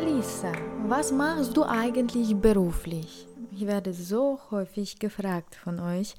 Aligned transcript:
Alisa, 0.00 0.52
was 0.86 1.12
machst 1.12 1.54
du 1.58 1.62
eigentlich 1.62 2.34
beruflich? 2.34 3.26
Ich 3.52 3.66
werde 3.66 3.92
so 3.92 4.38
häufig 4.50 4.98
gefragt 4.98 5.54
von 5.54 5.78
euch, 5.78 6.14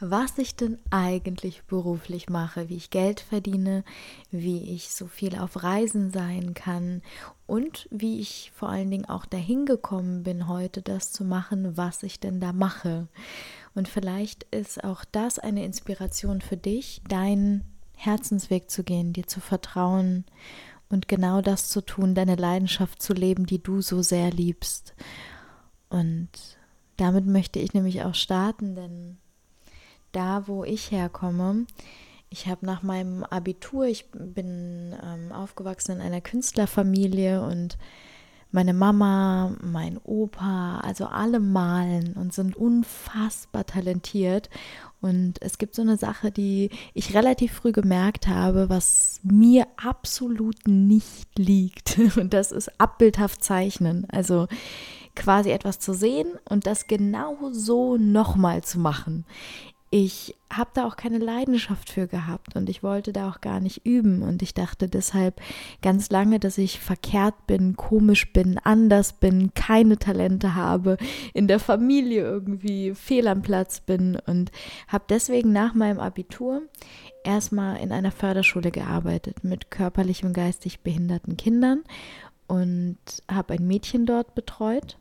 was 0.00 0.36
ich 0.36 0.54
denn 0.54 0.78
eigentlich 0.90 1.62
beruflich 1.62 2.28
mache, 2.28 2.68
wie 2.68 2.76
ich 2.76 2.90
Geld 2.90 3.20
verdiene, 3.20 3.84
wie 4.30 4.74
ich 4.74 4.92
so 4.92 5.06
viel 5.06 5.38
auf 5.38 5.62
Reisen 5.62 6.10
sein 6.10 6.52
kann 6.52 7.00
und 7.46 7.88
wie 7.90 8.20
ich 8.20 8.52
vor 8.54 8.68
allen 8.68 8.90
Dingen 8.90 9.08
auch 9.08 9.24
dahin 9.24 9.64
gekommen 9.64 10.24
bin, 10.24 10.46
heute 10.46 10.82
das 10.82 11.10
zu 11.10 11.24
machen, 11.24 11.74
was 11.78 12.02
ich 12.02 12.20
denn 12.20 12.38
da 12.38 12.52
mache. 12.52 13.08
Und 13.74 13.88
vielleicht 13.88 14.44
ist 14.50 14.84
auch 14.84 15.06
das 15.10 15.38
eine 15.38 15.64
Inspiration 15.64 16.42
für 16.42 16.58
dich, 16.58 17.00
deinen 17.08 17.64
Herzensweg 17.94 18.70
zu 18.70 18.84
gehen, 18.84 19.14
dir 19.14 19.26
zu 19.26 19.40
vertrauen 19.40 20.26
und 20.92 21.08
genau 21.08 21.40
das 21.40 21.68
zu 21.68 21.80
tun, 21.80 22.14
deine 22.14 22.36
Leidenschaft 22.36 23.02
zu 23.02 23.14
leben, 23.14 23.46
die 23.46 23.62
du 23.62 23.80
so 23.80 24.02
sehr 24.02 24.30
liebst. 24.30 24.94
Und 25.88 26.28
damit 26.96 27.26
möchte 27.26 27.58
ich 27.58 27.74
nämlich 27.74 28.02
auch 28.02 28.14
starten, 28.14 28.74
denn 28.74 29.16
da, 30.12 30.46
wo 30.46 30.64
ich 30.64 30.90
herkomme, 30.90 31.66
ich 32.28 32.46
habe 32.46 32.64
nach 32.64 32.82
meinem 32.82 33.24
Abitur, 33.24 33.86
ich 33.86 34.10
bin 34.12 34.94
ähm, 35.02 35.32
aufgewachsen 35.32 35.92
in 35.92 36.00
einer 36.00 36.20
Künstlerfamilie 36.20 37.42
und 37.42 37.76
meine 38.52 38.74
Mama, 38.74 39.56
mein 39.62 39.98
Opa, 40.04 40.80
also 40.80 41.06
alle 41.06 41.40
malen 41.40 42.12
und 42.12 42.32
sind 42.32 42.56
unfassbar 42.56 43.66
talentiert. 43.66 44.50
Und 45.00 45.42
es 45.42 45.58
gibt 45.58 45.74
so 45.74 45.82
eine 45.82 45.96
Sache, 45.96 46.30
die 46.30 46.70
ich 46.94 47.14
relativ 47.14 47.52
früh 47.54 47.72
gemerkt 47.72 48.28
habe, 48.28 48.68
was 48.68 49.20
mir 49.24 49.66
absolut 49.76 50.68
nicht 50.68 51.38
liegt. 51.38 51.98
Und 52.16 52.32
das 52.32 52.52
ist 52.52 52.80
abbildhaft 52.80 53.42
zeichnen. 53.42 54.06
Also 54.10 54.46
quasi 55.16 55.50
etwas 55.50 55.78
zu 55.78 55.92
sehen 55.92 56.26
und 56.48 56.66
das 56.66 56.86
genau 56.86 57.36
so 57.52 57.98
nochmal 57.98 58.64
zu 58.64 58.78
machen 58.78 59.26
ich 59.94 60.34
habe 60.50 60.70
da 60.72 60.86
auch 60.86 60.96
keine 60.96 61.18
Leidenschaft 61.18 61.90
für 61.90 62.06
gehabt 62.06 62.56
und 62.56 62.70
ich 62.70 62.82
wollte 62.82 63.12
da 63.12 63.28
auch 63.28 63.42
gar 63.42 63.60
nicht 63.60 63.84
üben. 63.84 64.22
Und 64.22 64.40
ich 64.40 64.54
dachte 64.54 64.88
deshalb 64.88 65.38
ganz 65.82 66.08
lange, 66.08 66.40
dass 66.40 66.56
ich 66.56 66.80
verkehrt 66.80 67.46
bin, 67.46 67.76
komisch 67.76 68.32
bin, 68.32 68.58
anders 68.64 69.12
bin, 69.12 69.52
keine 69.52 69.98
Talente 69.98 70.54
habe, 70.54 70.96
in 71.34 71.46
der 71.46 71.60
Familie 71.60 72.22
irgendwie 72.22 72.94
fehl 72.94 73.28
am 73.28 73.42
Platz 73.42 73.80
bin. 73.80 74.16
Und 74.26 74.50
habe 74.88 75.04
deswegen 75.10 75.52
nach 75.52 75.74
meinem 75.74 76.00
Abitur 76.00 76.62
erstmal 77.22 77.76
in 77.76 77.92
einer 77.92 78.12
Förderschule 78.12 78.70
gearbeitet 78.70 79.44
mit 79.44 79.70
körperlich 79.70 80.24
und 80.24 80.32
geistig 80.32 80.80
behinderten 80.80 81.36
Kindern 81.36 81.84
und 82.46 82.96
habe 83.30 83.52
ein 83.52 83.66
Mädchen 83.66 84.06
dort 84.06 84.34
betreut 84.34 84.96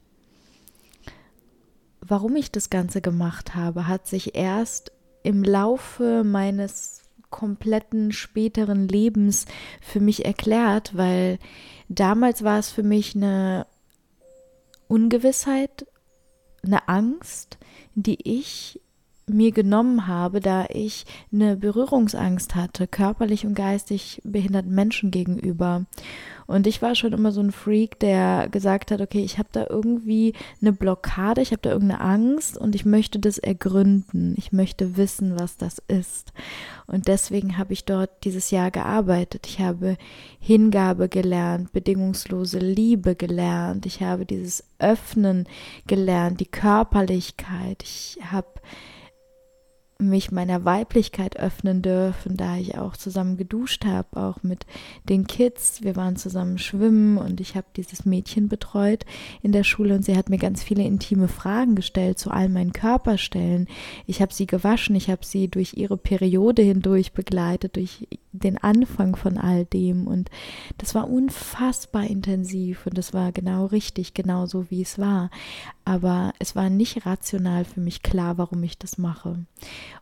warum 2.01 2.35
ich 2.35 2.51
das 2.51 2.69
Ganze 2.69 3.01
gemacht 3.01 3.55
habe, 3.55 3.87
hat 3.87 4.07
sich 4.07 4.35
erst 4.35 4.91
im 5.23 5.43
Laufe 5.43 6.23
meines 6.23 7.01
kompletten 7.29 8.11
späteren 8.11 8.87
Lebens 8.87 9.45
für 9.81 9.99
mich 9.99 10.25
erklärt, 10.25 10.97
weil 10.97 11.39
damals 11.87 12.43
war 12.43 12.59
es 12.59 12.71
für 12.71 12.83
mich 12.83 13.15
eine 13.15 13.65
Ungewissheit, 14.87 15.85
eine 16.63 16.89
Angst, 16.89 17.57
die 17.95 18.17
ich 18.29 18.81
mir 19.27 19.51
genommen 19.51 20.07
habe, 20.07 20.39
da 20.39 20.65
ich 20.69 21.05
eine 21.31 21.55
Berührungsangst 21.55 22.55
hatte, 22.55 22.87
körperlich 22.87 23.45
und 23.45 23.53
geistig 23.53 24.21
behinderten 24.23 24.73
Menschen 24.73 25.11
gegenüber. 25.11 25.85
Und 26.47 26.67
ich 26.67 26.81
war 26.81 26.95
schon 26.95 27.13
immer 27.13 27.31
so 27.31 27.39
ein 27.39 27.53
Freak, 27.53 27.97
der 27.99 28.49
gesagt 28.49 28.91
hat, 28.91 28.99
okay, 28.99 29.23
ich 29.23 29.37
habe 29.37 29.47
da 29.53 29.67
irgendwie 29.69 30.33
eine 30.59 30.73
Blockade, 30.73 31.41
ich 31.41 31.51
habe 31.51 31.61
da 31.61 31.71
irgendeine 31.71 32.01
Angst 32.01 32.57
und 32.57 32.75
ich 32.75 32.83
möchte 32.83 33.19
das 33.19 33.37
ergründen. 33.37 34.35
Ich 34.37 34.51
möchte 34.51 34.97
wissen, 34.97 35.39
was 35.39 35.55
das 35.55 35.81
ist. 35.87 36.33
Und 36.87 37.07
deswegen 37.07 37.57
habe 37.57 37.71
ich 37.71 37.85
dort 37.85 38.25
dieses 38.25 38.51
Jahr 38.51 38.69
gearbeitet. 38.69 39.47
Ich 39.47 39.59
habe 39.59 39.97
Hingabe 40.39 41.07
gelernt, 41.07 41.71
bedingungslose 41.71 42.59
Liebe 42.59 43.15
gelernt. 43.15 43.85
Ich 43.85 44.01
habe 44.01 44.25
dieses 44.25 44.65
Öffnen 44.77 45.47
gelernt, 45.87 46.41
die 46.41 46.47
Körperlichkeit. 46.47 47.81
Ich 47.83 48.19
habe 48.29 48.49
mich 50.01 50.31
meiner 50.31 50.65
Weiblichkeit 50.65 51.37
öffnen 51.37 51.81
dürfen, 51.81 52.37
da 52.37 52.57
ich 52.57 52.77
auch 52.77 52.97
zusammen 52.97 53.37
geduscht 53.37 53.85
habe, 53.85 54.21
auch 54.21 54.43
mit 54.43 54.65
den 55.07 55.27
Kids. 55.27 55.83
Wir 55.83 55.95
waren 55.95 56.15
zusammen 56.15 56.57
schwimmen 56.57 57.17
und 57.17 57.39
ich 57.39 57.55
habe 57.55 57.67
dieses 57.75 58.05
Mädchen 58.05 58.49
betreut 58.49 59.05
in 59.41 59.51
der 59.51 59.63
Schule 59.63 59.95
und 59.95 60.03
sie 60.03 60.17
hat 60.17 60.29
mir 60.29 60.37
ganz 60.37 60.63
viele 60.63 60.83
intime 60.83 61.27
Fragen 61.27 61.75
gestellt 61.75 62.19
zu 62.19 62.31
all 62.31 62.49
meinen 62.49 62.73
Körperstellen. 62.73 63.67
Ich 64.07 64.21
habe 64.21 64.33
sie 64.33 64.47
gewaschen, 64.47 64.95
ich 64.95 65.09
habe 65.09 65.25
sie 65.25 65.47
durch 65.47 65.73
ihre 65.75 65.97
Periode 65.97 66.61
hindurch 66.61 67.13
begleitet, 67.13 67.75
durch 67.75 68.07
den 68.33 68.57
Anfang 68.57 69.15
von 69.15 69.37
all 69.37 69.65
dem 69.65 70.07
und 70.07 70.29
das 70.77 70.95
war 70.95 71.09
unfassbar 71.09 72.05
intensiv 72.05 72.85
und 72.85 72.97
das 72.97 73.13
war 73.13 73.31
genau 73.31 73.65
richtig, 73.65 74.13
genau 74.13 74.45
so 74.45 74.69
wie 74.69 74.81
es 74.81 74.97
war. 74.97 75.29
Aber 75.83 76.33
es 76.39 76.55
war 76.55 76.69
nicht 76.69 77.05
rational 77.05 77.65
für 77.65 77.79
mich 77.79 78.03
klar, 78.03 78.37
warum 78.37 78.61
ich 78.63 78.77
das 78.77 78.97
mache. 78.97 79.45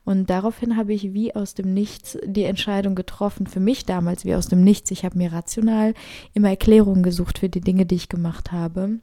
Und 0.03 0.29
daraufhin 0.29 0.75
habe 0.75 0.93
ich 0.93 1.13
wie 1.13 1.33
aus 1.35 1.53
dem 1.53 1.73
Nichts 1.73 2.17
die 2.25 2.43
Entscheidung 2.43 2.95
getroffen, 2.95 3.47
für 3.47 3.61
mich 3.61 3.85
damals 3.85 4.25
wie 4.25 4.35
aus 4.35 4.47
dem 4.47 4.63
Nichts. 4.63 4.91
Ich 4.91 5.05
habe 5.05 5.17
mir 5.17 5.31
rational 5.31 5.93
immer 6.33 6.49
Erklärungen 6.49 7.03
gesucht 7.03 7.39
für 7.39 7.49
die 7.49 7.61
Dinge, 7.61 7.85
die 7.85 7.95
ich 7.95 8.09
gemacht 8.09 8.51
habe. 8.51 8.99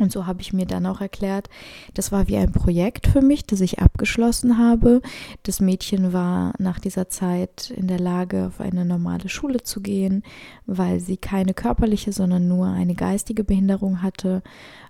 Und 0.00 0.10
so 0.12 0.26
habe 0.26 0.40
ich 0.40 0.52
mir 0.52 0.66
dann 0.66 0.86
auch 0.86 1.00
erklärt, 1.00 1.48
das 1.94 2.10
war 2.10 2.26
wie 2.28 2.38
ein 2.38 2.52
Projekt 2.52 3.06
für 3.06 3.20
mich, 3.20 3.46
das 3.46 3.60
ich 3.60 3.80
abgeschlossen 3.80 4.56
habe. 4.56 5.02
Das 5.42 5.60
Mädchen 5.60 6.12
war 6.12 6.54
nach 6.58 6.78
dieser 6.78 7.08
Zeit 7.08 7.70
in 7.70 7.86
der 7.86 8.00
Lage, 8.00 8.46
auf 8.46 8.60
eine 8.60 8.84
normale 8.84 9.28
Schule 9.28 9.62
zu 9.62 9.80
gehen, 9.82 10.22
weil 10.66 11.00
sie 11.00 11.18
keine 11.18 11.52
körperliche, 11.52 12.12
sondern 12.12 12.48
nur 12.48 12.66
eine 12.68 12.94
geistige 12.94 13.44
Behinderung 13.44 14.02
hatte, 14.02 14.42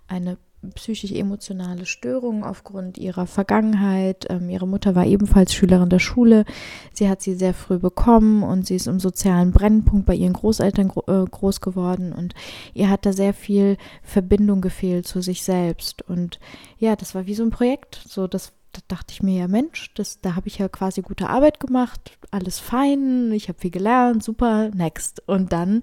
eine 0.07 0.39
psychisch-emotionale 0.75 1.87
Störungen 1.87 2.45
aufgrund 2.45 2.99
ihrer 2.99 3.27
Vergangenheit. 3.27 4.27
Ähm, 4.29 4.51
ihre 4.51 4.69
Mutter 4.69 4.95
war 4.95 5.07
ebenfalls 5.07 5.55
Schülerin 5.55 5.89
der 5.89 5.99
Schule. 5.99 6.45
Sie 6.93 7.09
hat 7.09 7.23
sie 7.23 7.35
sehr 7.35 7.55
früh 7.55 7.79
bekommen 7.79 8.43
und 8.43 8.67
sie 8.67 8.77
ist 8.77 8.87
im 8.87 9.01
sozialen 9.01 9.53
Brennpunkt 9.53 10.07
bei 10.07 10.15
ihren 10.15 10.35
Großeltern 10.35 10.89
gro 10.89 11.05
äh, 11.07 11.25
groß 11.25 11.61
geworden 11.61 12.13
und 12.13 12.35
ihr 12.75 12.91
hat 12.91 13.07
da 13.07 13.13
sehr 13.13 13.33
viel 13.33 13.77
Verbindung 14.03 14.61
gefehlt 14.61 15.07
zu 15.07 15.23
sich 15.23 15.43
selbst. 15.43 16.03
Und 16.03 16.39
ja, 16.79 16.97
das 16.97 17.15
war 17.15 17.27
wie 17.27 17.35
so 17.35 17.43
ein 17.43 17.51
Projekt. 17.51 18.03
So, 18.07 18.27
das 18.27 18.53
da 18.73 18.81
dachte 18.89 19.13
ich 19.13 19.23
mir 19.23 19.39
ja, 19.39 19.49
Mensch, 19.49 19.93
das, 19.95 20.21
da 20.21 20.37
habe 20.37 20.49
ich 20.49 20.59
ja 20.59 20.69
quasi 20.69 21.03
gute 21.03 21.29
Arbeit 21.29 21.59
gemacht, 21.61 22.19
alles 22.31 22.59
fein, 22.59 23.33
ich 23.33 23.49
habe 23.49 23.59
viel 23.59 23.71
gelernt, 23.71 24.23
super, 24.23 24.71
next. 24.75 25.27
Und 25.27 25.53
dann 25.53 25.83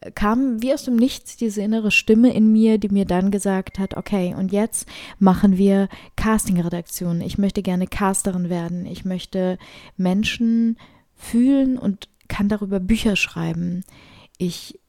äh, 0.00 0.10
kam 0.10 0.60
wie 0.62 0.74
aus 0.74 0.84
dem 0.84 0.96
Nichts 0.96 1.36
diese 1.36 1.62
innere 1.62 1.90
Stimme 1.90 2.32
in 2.32 2.52
mir, 2.52 2.78
die 2.78 2.88
mir 2.88 3.04
dann 3.04 3.30
gesagt 3.30 3.78
hat, 3.78 3.96
okay, 3.96 4.34
und 4.36 4.50
jetzt 4.50 4.88
machen 5.18 5.56
wir 5.56 5.88
Casting-Redaktion. 6.16 7.20
Ich 7.20 7.38
möchte 7.38 7.62
gerne 7.62 7.86
Casterin 7.86 8.50
werden. 8.50 8.86
Ich 8.86 9.04
möchte 9.04 9.58
Menschen 9.96 10.76
fühlen 11.14 11.78
und 11.78 12.08
kann 12.28 12.48
darüber 12.48 12.80
Bücher 12.80 13.14
schreiben. 13.14 13.84
Ich 14.38 14.80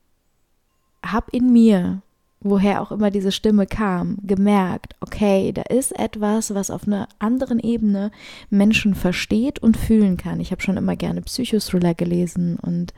habe 1.06 1.27
in 1.31 1.53
mir 1.53 2.01
woher 2.39 2.81
auch 2.81 2.91
immer 2.91 3.09
diese 3.11 3.31
Stimme 3.31 3.65
kam, 3.65 4.17
gemerkt, 4.21 4.95
okay, 5.01 5.51
da 5.51 5.63
ist 5.63 5.97
etwas, 5.97 6.53
was 6.53 6.69
auf 6.69 6.85
einer 6.87 7.07
anderen 7.19 7.59
Ebene 7.59 8.11
Menschen 8.49 8.95
versteht 8.95 9.59
und 9.59 9.75
fühlen 9.75 10.17
kann. 10.17 10.39
Ich 10.39 10.51
habe 10.51 10.61
schon 10.61 10.77
immer 10.77 10.95
gerne 10.95 11.21
Psychothriller 11.21 11.93
gelesen 11.95 12.57
und 12.61 12.93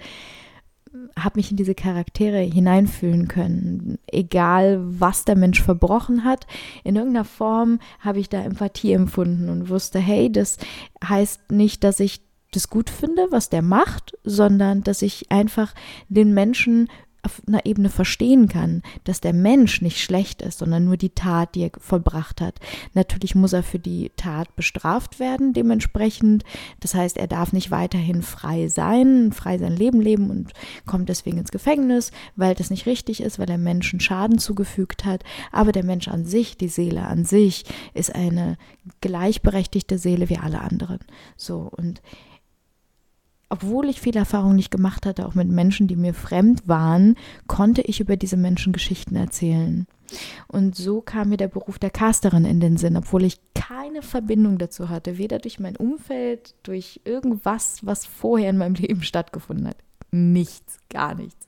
habe 1.17 1.37
mich 1.37 1.51
in 1.51 1.57
diese 1.57 1.75
Charaktere 1.75 2.39
hineinfühlen 2.39 3.27
können. 3.27 3.99
Egal, 4.07 4.79
was 4.81 5.25
der 5.25 5.35
Mensch 5.37 5.61
verbrochen 5.61 6.23
hat, 6.23 6.47
in 6.83 6.95
irgendeiner 6.95 7.25
Form 7.25 7.79
habe 7.99 8.19
ich 8.19 8.29
da 8.29 8.41
Empathie 8.41 8.93
empfunden 8.93 9.49
und 9.49 9.69
wusste, 9.69 9.99
hey, 9.99 10.31
das 10.31 10.57
heißt 11.03 11.51
nicht, 11.51 11.83
dass 11.83 11.99
ich 11.99 12.21
das 12.51 12.69
gut 12.69 12.89
finde, 12.89 13.27
was 13.29 13.49
der 13.49 13.61
macht, 13.61 14.17
sondern 14.23 14.83
dass 14.83 15.01
ich 15.01 15.31
einfach 15.31 15.75
den 16.07 16.33
Menschen 16.33 16.89
auf 17.23 17.41
einer 17.47 17.65
Ebene 17.65 17.89
verstehen 17.89 18.47
kann, 18.47 18.81
dass 19.03 19.21
der 19.21 19.33
Mensch 19.33 19.81
nicht 19.81 20.01
schlecht 20.01 20.41
ist, 20.41 20.59
sondern 20.59 20.85
nur 20.85 20.97
die 20.97 21.09
Tat, 21.09 21.55
die 21.55 21.63
er 21.63 21.71
vollbracht 21.77 22.41
hat. 22.41 22.59
Natürlich 22.93 23.35
muss 23.35 23.53
er 23.53 23.63
für 23.63 23.79
die 23.79 24.11
Tat 24.15 24.55
bestraft 24.55 25.19
werden, 25.19 25.53
dementsprechend. 25.53 26.43
Das 26.79 26.93
heißt, 26.95 27.17
er 27.17 27.27
darf 27.27 27.53
nicht 27.53 27.71
weiterhin 27.71 28.21
frei 28.21 28.67
sein, 28.67 29.31
frei 29.31 29.57
sein 29.57 29.75
Leben 29.75 30.01
leben 30.01 30.29
und 30.29 30.53
kommt 30.85 31.09
deswegen 31.09 31.37
ins 31.37 31.51
Gefängnis, 31.51 32.11
weil 32.35 32.55
das 32.55 32.69
nicht 32.69 32.85
richtig 32.85 33.21
ist, 33.21 33.39
weil 33.39 33.49
er 33.49 33.57
Menschen 33.57 33.99
Schaden 33.99 34.37
zugefügt 34.37 35.05
hat. 35.05 35.23
Aber 35.51 35.71
der 35.71 35.83
Mensch 35.83 36.07
an 36.07 36.25
sich, 36.25 36.57
die 36.57 36.69
Seele 36.69 37.05
an 37.05 37.25
sich, 37.25 37.65
ist 37.93 38.13
eine 38.15 38.57
gleichberechtigte 39.01 39.97
Seele 39.97 40.29
wie 40.29 40.37
alle 40.37 40.61
anderen. 40.61 40.99
So 41.35 41.69
und 41.75 42.01
obwohl 43.49 43.89
ich 43.89 43.99
viele 43.99 44.19
Erfahrungen 44.19 44.55
nicht 44.55 44.71
gemacht 44.71 45.05
hatte, 45.05 45.25
auch 45.25 45.35
mit 45.35 45.49
Menschen, 45.49 45.87
die 45.87 45.95
mir 45.95 46.13
fremd 46.13 46.67
waren, 46.67 47.15
konnte 47.47 47.81
ich 47.81 47.99
über 47.99 48.15
diese 48.15 48.37
Menschen 48.37 48.73
Geschichten 48.73 49.15
erzählen. 49.15 49.87
Und 50.47 50.75
so 50.75 51.01
kam 51.01 51.29
mir 51.29 51.37
der 51.37 51.47
Beruf 51.47 51.79
der 51.79 51.89
Casterin 51.89 52.45
in 52.45 52.59
den 52.59 52.77
Sinn, 52.77 52.95
obwohl 52.97 53.23
ich 53.23 53.39
keine 53.53 54.01
Verbindung 54.01 54.57
dazu 54.57 54.89
hatte, 54.89 55.17
weder 55.17 55.39
durch 55.39 55.59
mein 55.59 55.75
Umfeld, 55.75 56.55
durch 56.63 57.01
irgendwas, 57.05 57.85
was 57.85 58.05
vorher 58.05 58.49
in 58.49 58.57
meinem 58.57 58.75
Leben 58.75 59.03
stattgefunden 59.03 59.67
hat. 59.67 59.77
Nichts, 60.11 60.79
gar 60.89 61.13
nichts. 61.13 61.47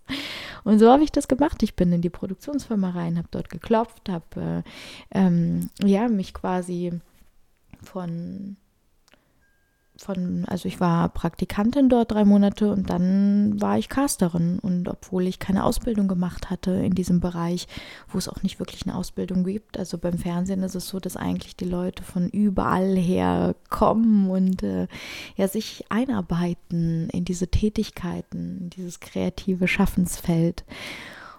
Und 0.64 0.78
so 0.78 0.92
habe 0.92 1.04
ich 1.04 1.12
das 1.12 1.28
gemacht. 1.28 1.64
Ich 1.64 1.76
bin 1.76 1.92
in 1.92 2.02
die 2.02 2.12
Produktionsfirma 2.12 2.92
rein, 2.92 3.18
habe 3.18 3.28
dort 3.32 3.50
geklopft, 3.50 4.10
habe 4.10 4.64
äh, 5.14 5.18
ähm, 5.20 5.70
ja, 5.84 6.08
mich 6.08 6.34
quasi 6.34 6.92
von 7.82 8.58
von, 10.02 10.46
also 10.46 10.68
ich 10.68 10.80
war 10.80 11.10
Praktikantin 11.10 11.90
dort 11.90 12.12
drei 12.12 12.26
Monate 12.26 12.72
und 12.72 12.90
dann 12.90 13.62
war 13.62 13.78
ich 13.78 13.90
Casterin. 13.90 14.60
Und 14.60 14.90
obwohl 14.90 15.28
ich 15.28 15.40
keine 15.40 15.64
Ausbildung 15.64 16.08
gemacht 16.08 16.50
hatte 16.50 16.72
in 16.72 16.94
diesem 16.94 17.20
Bereich, 17.20 17.68
wo 18.08 18.18
es 18.18 18.28
auch 18.28 18.44
nicht 18.44 18.60
wirklich 18.60 18.86
eine 18.86 18.96
Ausbildung 18.96 19.44
gibt, 19.44 19.78
also 19.78 19.98
beim 19.98 20.18
Fernsehen 20.18 20.64
ist 20.64 20.76
es 20.76 20.88
so, 20.88 21.00
dass 21.00 21.18
eigentlich 21.18 21.56
die 21.56 21.66
Leute 21.66 22.04
von 22.04 22.30
überall 22.30 22.96
her 22.96 23.56
kommen 23.70 24.30
und 24.30 24.64
äh, 24.64 24.88
ja 25.36 25.48
sich 25.48 25.86
einarbeiten 25.90 27.10
in 27.10 27.26
diese 27.26 27.48
Tätigkeiten, 27.48 28.58
in 28.62 28.70
dieses 28.70 29.00
kreative 29.00 29.68
Schaffensfeld. 29.68 30.64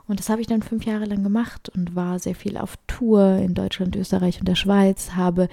Und 0.08 0.18
das 0.18 0.28
habe 0.28 0.40
ich 0.40 0.46
dann 0.46 0.62
fünf 0.62 0.84
Jahre 0.84 1.04
lang 1.04 1.22
gemacht 1.22 1.68
und 1.68 1.94
war 1.94 2.18
sehr 2.18 2.34
viel 2.34 2.56
auf 2.56 2.76
Tour 2.86 3.36
in 3.36 3.54
Deutschland, 3.54 3.96
Österreich 3.96 4.40
und 4.40 4.48
der 4.48 4.56
Schweiz, 4.56 5.12
habe 5.12 5.48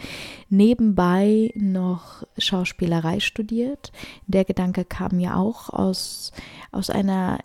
nebenbei 0.49 1.51
noch 1.55 2.23
Schauspielerei 2.37 3.19
studiert. 3.19 3.91
Der 4.27 4.45
Gedanke 4.45 4.85
kam 4.85 5.19
ja 5.19 5.35
auch 5.35 5.69
aus, 5.69 6.31
aus 6.71 6.89
einer 6.89 7.39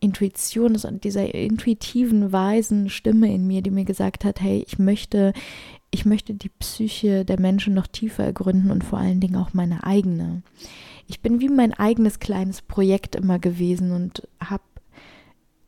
Intuition, 0.00 0.78
dieser 1.02 1.34
intuitiven, 1.34 2.32
weisen 2.32 2.90
Stimme 2.90 3.32
in 3.32 3.46
mir, 3.46 3.62
die 3.62 3.70
mir 3.70 3.84
gesagt 3.84 4.24
hat, 4.24 4.40
hey, 4.40 4.64
ich 4.66 4.78
möchte, 4.78 5.32
ich 5.90 6.04
möchte 6.04 6.34
die 6.34 6.50
Psyche 6.50 7.24
der 7.24 7.40
Menschen 7.40 7.74
noch 7.74 7.86
tiefer 7.86 8.24
ergründen 8.24 8.70
und 8.70 8.84
vor 8.84 8.98
allen 8.98 9.20
Dingen 9.20 9.36
auch 9.36 9.54
meine 9.54 9.84
eigene. 9.84 10.42
Ich 11.08 11.20
bin 11.20 11.40
wie 11.40 11.48
mein 11.48 11.72
eigenes 11.72 12.18
kleines 12.18 12.62
Projekt 12.62 13.16
immer 13.16 13.38
gewesen 13.38 13.92
und 13.92 14.28
habe 14.40 14.62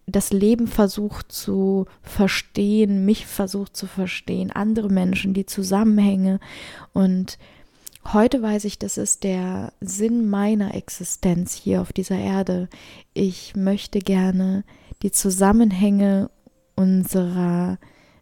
das 0.09 0.33
Leben 0.33 0.67
versucht 0.67 1.31
zu 1.31 1.87
verstehen, 2.03 3.05
mich 3.05 3.27
versucht 3.27 3.77
zu 3.77 3.87
verstehen, 3.87 4.51
andere 4.51 4.89
Menschen, 4.89 5.35
die 5.35 5.47
Zusammenhänge. 5.47 6.41
Und 6.93 7.39
heute 8.13 8.41
weiß 8.41 8.65
ich, 8.65 8.79
das 8.79 8.97
ist 8.97 9.23
der 9.23 9.73
Sinn 9.81 10.29
meiner 10.29 10.75
Existenz 10.75 11.55
hier 11.55 11.83
auf 11.83 11.93
dieser 11.93 12.19
Erde. 12.19 12.69
Ich 13.13 13.55
möchte 13.55 13.99
gerne 13.99 14.65
die 15.03 15.13
Zusammenhänge 15.13 16.31
unserer 16.75 17.79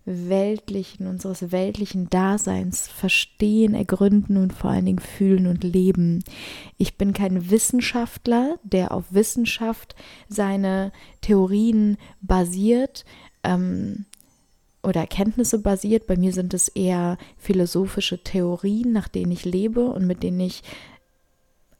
weltlichen, 0.06 1.08
unseres 1.08 1.52
weltlichen 1.52 2.08
Daseins 2.08 2.88
verstehen, 2.88 3.74
ergründen 3.74 4.36
und 4.36 4.52
vor 4.52 4.70
allen 4.70 4.86
Dingen 4.86 5.00
fühlen 5.00 5.46
und 5.46 5.64
leben. 5.64 6.22
Ich 6.78 6.96
bin 6.96 7.12
kein 7.12 7.50
Wissenschaftler, 7.50 8.58
der 8.62 8.92
auf 8.92 9.12
Wissenschaft 9.12 9.96
seine 10.28 10.92
Theorien 11.20 11.98
basiert. 12.20 13.04
Ähm, 13.42 14.06
oder 14.86 15.00
Erkenntnisse 15.00 15.58
basiert. 15.58 16.06
Bei 16.06 16.16
mir 16.16 16.32
sind 16.32 16.54
es 16.54 16.68
eher 16.68 17.18
philosophische 17.36 18.22
Theorien, 18.22 18.92
nach 18.92 19.08
denen 19.08 19.32
ich 19.32 19.44
lebe 19.44 19.88
und 19.88 20.06
mit 20.06 20.22
denen 20.22 20.38
ich 20.38 20.62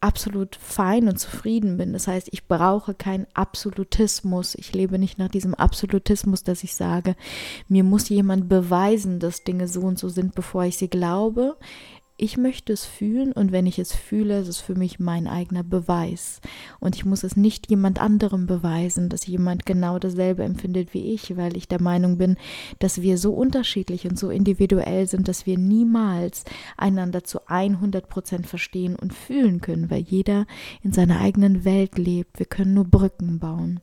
absolut 0.06 0.54
fein 0.54 1.08
und 1.08 1.18
zufrieden 1.18 1.76
bin. 1.76 1.92
Das 1.92 2.06
heißt, 2.06 2.28
ich 2.30 2.46
brauche 2.46 2.94
keinen 2.94 3.26
Absolutismus. 3.34 4.54
Ich 4.54 4.72
lebe 4.72 5.00
nicht 5.00 5.18
nach 5.18 5.28
diesem 5.28 5.52
Absolutismus, 5.54 6.44
dass 6.44 6.62
ich 6.62 6.76
sage, 6.76 7.16
mir 7.66 7.82
muss 7.82 8.08
jemand 8.08 8.48
beweisen, 8.48 9.18
dass 9.18 9.42
Dinge 9.42 9.66
so 9.66 9.80
und 9.80 9.98
so 9.98 10.08
sind, 10.08 10.36
bevor 10.36 10.64
ich 10.64 10.76
sie 10.76 10.88
glaube 10.88 11.56
ich 12.18 12.38
möchte 12.38 12.72
es 12.72 12.86
fühlen 12.86 13.32
und 13.32 13.52
wenn 13.52 13.66
ich 13.66 13.78
es 13.78 13.92
fühle, 13.94 14.40
ist 14.40 14.48
es 14.48 14.58
für 14.58 14.74
mich 14.74 14.98
mein 14.98 15.26
eigener 15.26 15.62
Beweis. 15.62 16.40
Und 16.80 16.96
ich 16.96 17.04
muss 17.04 17.22
es 17.24 17.36
nicht 17.36 17.68
jemand 17.68 18.00
anderem 18.00 18.46
beweisen, 18.46 19.10
dass 19.10 19.26
jemand 19.26 19.66
genau 19.66 19.98
dasselbe 19.98 20.42
empfindet 20.42 20.94
wie 20.94 21.12
ich, 21.12 21.36
weil 21.36 21.56
ich 21.56 21.68
der 21.68 21.82
Meinung 21.82 22.16
bin, 22.16 22.36
dass 22.78 23.02
wir 23.02 23.18
so 23.18 23.34
unterschiedlich 23.34 24.06
und 24.06 24.18
so 24.18 24.30
individuell 24.30 25.06
sind, 25.06 25.28
dass 25.28 25.44
wir 25.44 25.58
niemals 25.58 26.44
einander 26.78 27.22
zu 27.22 27.46
100 27.48 28.08
Prozent 28.08 28.46
verstehen 28.46 28.96
und 28.96 29.12
fühlen 29.12 29.60
können, 29.60 29.90
weil 29.90 30.00
jeder 30.00 30.46
in 30.82 30.92
seiner 30.92 31.20
eigenen 31.20 31.66
Welt 31.66 31.98
lebt. 31.98 32.38
Wir 32.38 32.46
können 32.46 32.72
nur 32.72 32.86
Brücken 32.86 33.38
bauen. 33.38 33.80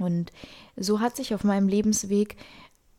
Und 0.00 0.32
so 0.76 1.00
hat 1.00 1.16
sich 1.16 1.34
auf 1.34 1.44
meinem 1.44 1.68
Lebensweg 1.68 2.36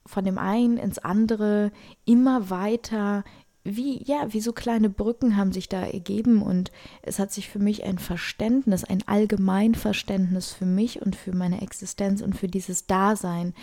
von 0.05 0.25
dem 0.25 0.37
einen 0.37 0.77
ins 0.77 0.97
andere 0.97 1.71
immer 2.05 2.49
weiter 2.49 3.23
wie, 3.63 4.03
ja, 4.03 4.31
wie 4.33 4.41
so 4.41 4.53
kleine 4.53 4.89
Brücken 4.89 5.35
haben 5.35 5.51
sich 5.51 5.69
da 5.69 5.81
ergeben 5.81 6.41
und 6.41 6.71
es 7.01 7.19
hat 7.19 7.31
sich 7.31 7.49
für 7.49 7.59
mich 7.59 7.83
ein 7.83 7.97
Verständnis, 7.97 8.83
ein 8.83 9.03
Allgemeinverständnis 9.07 10.53
für 10.53 10.65
mich 10.65 11.01
und 11.01 11.15
für 11.15 11.35
meine 11.35 11.61
Existenz 11.61 12.21
und 12.21 12.35
für 12.35 12.47
dieses 12.47 12.87
Dasein 12.87 13.53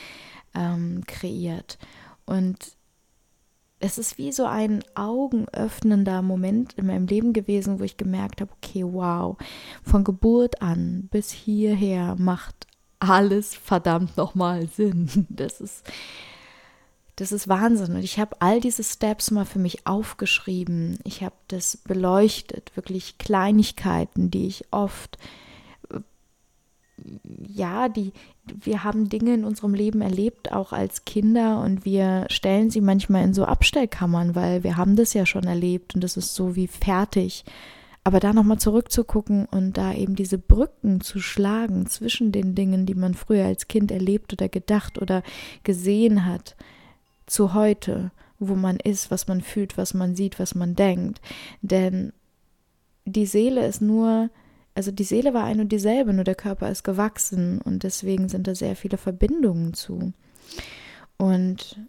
ähm, 0.55 1.03
kreiert. 1.07 1.79
Und 2.27 2.77
es 3.79 3.99
ist 3.99 4.19
wie 4.19 4.33
so 4.33 4.45
ein 4.47 4.83
augenöffnender 4.95 6.23
Moment 6.23 6.75
in 6.75 6.87
meinem 6.87 7.07
Leben 7.07 7.33
gewesen, 7.33 7.79
wo 7.79 7.85
ich 7.85 7.97
gemerkt 7.97 8.41
habe, 8.41 8.53
okay, 8.53 8.85
wow, 8.85 9.37
von 9.83 10.05
Geburt 10.05 10.63
an 10.63 11.09
bis 11.11 11.31
hierher 11.31 12.17
macht 12.19 12.67
alles 12.99 13.55
verdammt 13.55 14.17
nochmal 14.17 14.67
Sinn. 14.69 15.27
Das 15.29 15.61
ist 15.61 15.85
das 17.17 17.33
ist 17.33 17.49
Wahnsinn. 17.49 17.97
Und 17.97 18.05
ich 18.05 18.19
habe 18.19 18.37
all 18.41 18.61
diese 18.61 18.85
Steps 18.85 19.31
mal 19.31 19.47
für 19.47 19.59
mich 19.59 19.87
aufgeschrieben. 19.87 20.99
Ich 21.03 21.23
habe 21.23 21.35
das 21.49 21.79
beleuchtet, 21.79 22.77
wirklich 22.77 23.17
Kleinigkeiten, 23.19 24.31
die 24.31 24.47
ich 24.47 24.67
oft, 24.71 25.19
ja, 27.47 27.89
die, 27.89 28.13
wir 28.45 28.85
haben 28.85 29.09
Dinge 29.09 29.35
in 29.35 29.45
unserem 29.45 29.75
Leben 29.75 30.03
erlebt, 30.03 30.53
auch 30.53 30.73
als 30.73 31.05
Kinder, 31.05 31.61
und 31.61 31.85
wir 31.85 32.27
stellen 32.31 32.71
sie 32.71 32.81
manchmal 32.81 33.25
in 33.25 33.35
so 33.35 33.45
Abstellkammern, 33.45 34.35
weil 34.35 34.63
wir 34.63 34.77
haben 34.77 34.97
das 34.97 35.15
ja 35.15 35.25
schon 35.27 35.45
erlebt 35.45 35.95
und 35.95 36.05
das 36.05 36.17
ist 36.17 36.35
so 36.35 36.55
wie 36.55 36.67
fertig. 36.67 37.45
Aber 38.05 38.21
da 38.21 38.33
nochmal 38.33 38.59
zurückzugucken 38.59 39.47
und 39.47 39.77
da 39.79 39.93
eben 39.93 40.15
diese 40.15 40.39
Brücken 40.39 41.01
zu 41.01 41.19
schlagen 41.19 41.87
zwischen 41.87 42.31
den 42.31 42.55
Dingen, 42.55 42.87
die 42.87 42.95
man 42.95 43.15
früher 43.15 43.47
als 43.47 43.67
Kind 43.67 43.91
erlebt 43.91 44.33
oder 44.33 44.49
gedacht 44.49 45.03
oder 45.03 45.23
gesehen 45.65 46.25
hat, 46.25 46.57
zu 47.27 47.55
heute, 47.55 48.11
wo 48.39 48.55
man 48.55 48.77
ist, 48.77 49.11
was 49.11 49.29
man 49.29 49.41
fühlt, 49.41 49.79
was 49.79 49.95
man 49.95 50.15
sieht, 50.15 50.39
was 50.39 50.55
man 50.55 50.75
denkt. 50.75 51.21
Denn 51.63 52.13
die 53.05 53.27
Seele 53.27 53.67
ist 53.67 53.81
nur, 53.81 54.31
also 54.75 54.91
die 54.91 55.05
Seele 55.05 55.33
war 55.35 55.45
ein 55.45 55.61
und 55.61 55.71
dieselbe, 55.71 56.13
nur 56.13 56.25
der 56.25 56.35
Körper 56.35 56.71
ist 56.71 56.85
gewachsen 56.85 57.61
und 57.61 57.83
deswegen 57.83 58.29
sind 58.29 58.47
da 58.47 58.55
sehr 58.55 58.77
viele 58.77 58.99
Verbindungen 58.99 59.75
zu. 59.75 60.13
Und 61.17 61.81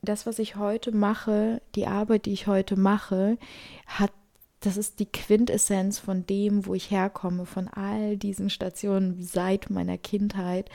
das, 0.00 0.26
was 0.26 0.38
ich 0.38 0.56
heute 0.56 0.92
mache, 0.92 1.60
die 1.74 1.86
Arbeit, 1.86 2.26
die 2.26 2.32
ich 2.32 2.46
heute 2.46 2.76
mache, 2.76 3.36
hat 3.86 4.12
das 4.60 4.76
ist 4.76 4.98
die 4.98 5.06
Quintessenz 5.06 6.00
von 6.00 6.26
dem, 6.26 6.66
wo 6.66 6.74
ich 6.74 6.90
herkomme, 6.90 7.46
von 7.46 7.68
all 7.68 8.16
diesen 8.16 8.50
Stationen 8.50 9.22
seit 9.22 9.70
meiner 9.70 9.98
Kindheit. 9.98 10.68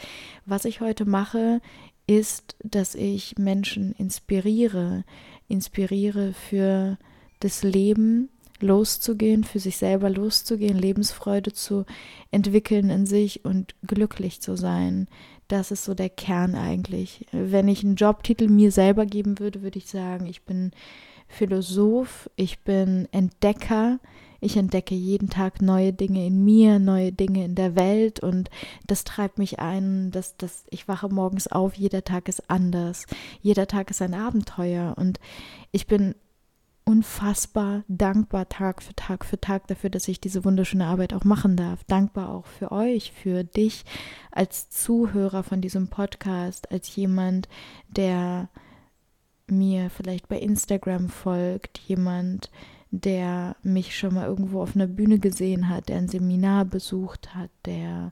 Was 0.45 0.63
ich 0.63 0.79
heute 0.79 1.03
mache, 1.03 1.59
ist, 2.07 2.55
dass 2.63 2.95
ich 2.95 3.37
Menschen 3.37 3.93
inspiriere, 3.93 5.03
inspiriere 5.47 6.33
für 6.33 6.97
das 7.39 7.63
Leben 7.63 8.29
loszugehen, 8.59 9.43
für 9.43 9.59
sich 9.59 9.77
selber 9.77 10.09
loszugehen, 10.09 10.77
Lebensfreude 10.77 11.53
zu 11.53 11.85
entwickeln 12.31 12.89
in 12.89 13.05
sich 13.05 13.45
und 13.45 13.75
glücklich 13.85 14.41
zu 14.41 14.55
sein. 14.55 15.07
Das 15.47 15.71
ist 15.71 15.83
so 15.83 15.93
der 15.93 16.09
Kern 16.09 16.55
eigentlich. 16.55 17.25
Wenn 17.31 17.67
ich 17.67 17.83
einen 17.83 17.95
Jobtitel 17.95 18.47
mir 18.47 18.71
selber 18.71 19.05
geben 19.05 19.39
würde, 19.39 19.61
würde 19.61 19.77
ich 19.77 19.87
sagen, 19.87 20.25
ich 20.25 20.43
bin 20.43 20.71
Philosoph, 21.27 22.29
ich 22.35 22.59
bin 22.59 23.07
Entdecker, 23.11 23.99
ich 24.43 24.57
entdecke 24.57 24.95
jeden 24.95 25.29
Tag 25.29 25.61
neue 25.61 25.93
Dinge 25.93 26.25
in 26.25 26.43
mir, 26.43 26.79
neue 26.79 27.11
Dinge 27.11 27.45
in 27.45 27.55
der 27.55 27.75
Welt 27.75 28.19
und 28.19 28.49
das 28.87 29.03
treibt 29.03 29.37
mich 29.37 29.59
ein, 29.59 30.11
dass, 30.11 30.37
dass 30.37 30.65
ich 30.69 30.87
wache 30.87 31.09
morgens 31.09 31.47
auf, 31.47 31.75
jeder 31.75 32.03
Tag 32.03 32.27
ist 32.27 32.49
anders, 32.49 33.05
jeder 33.41 33.67
Tag 33.67 33.89
ist 33.89 34.01
ein 34.01 34.13
Abenteuer 34.13 34.95
und 34.97 35.19
ich 35.71 35.87
bin 35.87 36.15
unfassbar 36.85 37.83
dankbar 37.87 38.49
Tag 38.49 38.83
für 38.83 38.93
Tag 38.95 39.23
für 39.23 39.39
Tag 39.39 39.67
dafür, 39.67 39.89
dass 39.89 40.07
ich 40.07 40.19
diese 40.19 40.43
wunderschöne 40.43 40.85
Arbeit 40.85 41.13
auch 41.13 41.23
machen 41.23 41.55
darf. 41.55 41.83
Dankbar 41.85 42.29
auch 42.29 42.45
für 42.45 42.71
euch, 42.71 43.13
für 43.13 43.43
dich 43.43 43.85
als 44.31 44.69
Zuhörer 44.69 45.43
von 45.43 45.61
diesem 45.61 45.87
Podcast, 45.87 46.71
als 46.71 46.93
jemand, 46.95 47.47
der 47.87 48.49
mir 49.47 49.89
vielleicht 49.89 50.27
bei 50.27 50.39
Instagram 50.39 51.09
folgt, 51.09 51.77
jemand, 51.79 52.47
der 52.47 52.72
mich 53.63 53.97
schon 53.97 54.13
mal 54.13 54.27
irgendwo 54.27 54.61
auf 54.61 54.75
einer 54.75 54.87
Bühne 54.87 55.19
gesehen 55.19 55.69
hat, 55.69 55.89
der 55.89 55.97
ein 55.97 56.07
Seminar 56.07 56.65
besucht 56.65 57.33
hat, 57.33 57.49
der 57.65 58.11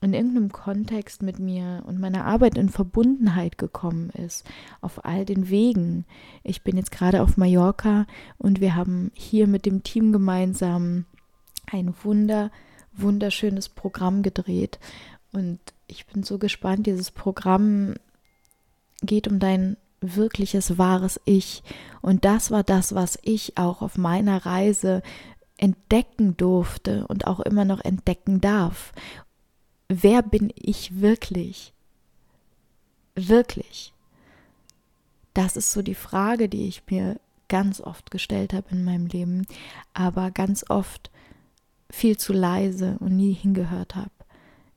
in 0.00 0.12
irgendeinem 0.12 0.52
Kontext 0.52 1.22
mit 1.22 1.38
mir 1.38 1.82
und 1.86 1.98
meiner 1.98 2.26
Arbeit 2.26 2.58
in 2.58 2.68
Verbundenheit 2.68 3.56
gekommen 3.58 4.10
ist, 4.10 4.46
auf 4.80 5.04
all 5.04 5.24
den 5.24 5.48
Wegen. 5.48 6.04
Ich 6.42 6.62
bin 6.62 6.76
jetzt 6.76 6.92
gerade 6.92 7.22
auf 7.22 7.36
Mallorca 7.36 8.06
und 8.36 8.60
wir 8.60 8.76
haben 8.76 9.10
hier 9.14 9.46
mit 9.46 9.64
dem 9.64 9.82
Team 9.82 10.12
gemeinsam 10.12 11.06
ein 11.66 11.94
wunder, 12.02 12.50
wunderschönes 12.92 13.70
Programm 13.70 14.22
gedreht. 14.22 14.78
Und 15.32 15.58
ich 15.86 16.06
bin 16.06 16.22
so 16.22 16.38
gespannt, 16.38 16.86
dieses 16.86 17.10
Programm 17.10 17.94
geht 19.02 19.26
um 19.26 19.38
dein 19.38 19.76
wirkliches, 20.16 20.78
wahres 20.78 21.20
Ich. 21.24 21.62
Und 22.02 22.24
das 22.24 22.50
war 22.50 22.62
das, 22.62 22.94
was 22.94 23.18
ich 23.22 23.56
auch 23.56 23.82
auf 23.82 23.96
meiner 23.96 24.44
Reise 24.44 25.02
entdecken 25.56 26.36
durfte 26.36 27.06
und 27.06 27.26
auch 27.26 27.40
immer 27.40 27.64
noch 27.64 27.80
entdecken 27.84 28.40
darf 28.40 28.92
wer 29.88 30.22
bin 30.22 30.52
ich 30.54 31.00
wirklich? 31.00 31.72
Wirklich. 33.14 33.92
Das 35.34 35.56
ist 35.56 35.72
so 35.72 35.82
die 35.82 35.94
Frage, 35.94 36.48
die 36.48 36.68
ich 36.68 36.82
mir 36.90 37.20
ganz 37.48 37.80
oft 37.80 38.10
gestellt 38.10 38.52
habe 38.52 38.70
in 38.70 38.84
meinem 38.84 39.06
Leben, 39.06 39.46
aber 39.92 40.30
ganz 40.30 40.64
oft 40.68 41.10
viel 41.90 42.16
zu 42.16 42.32
leise 42.32 42.96
und 43.00 43.16
nie 43.16 43.32
hingehört 43.32 43.94
habe. 43.94 44.10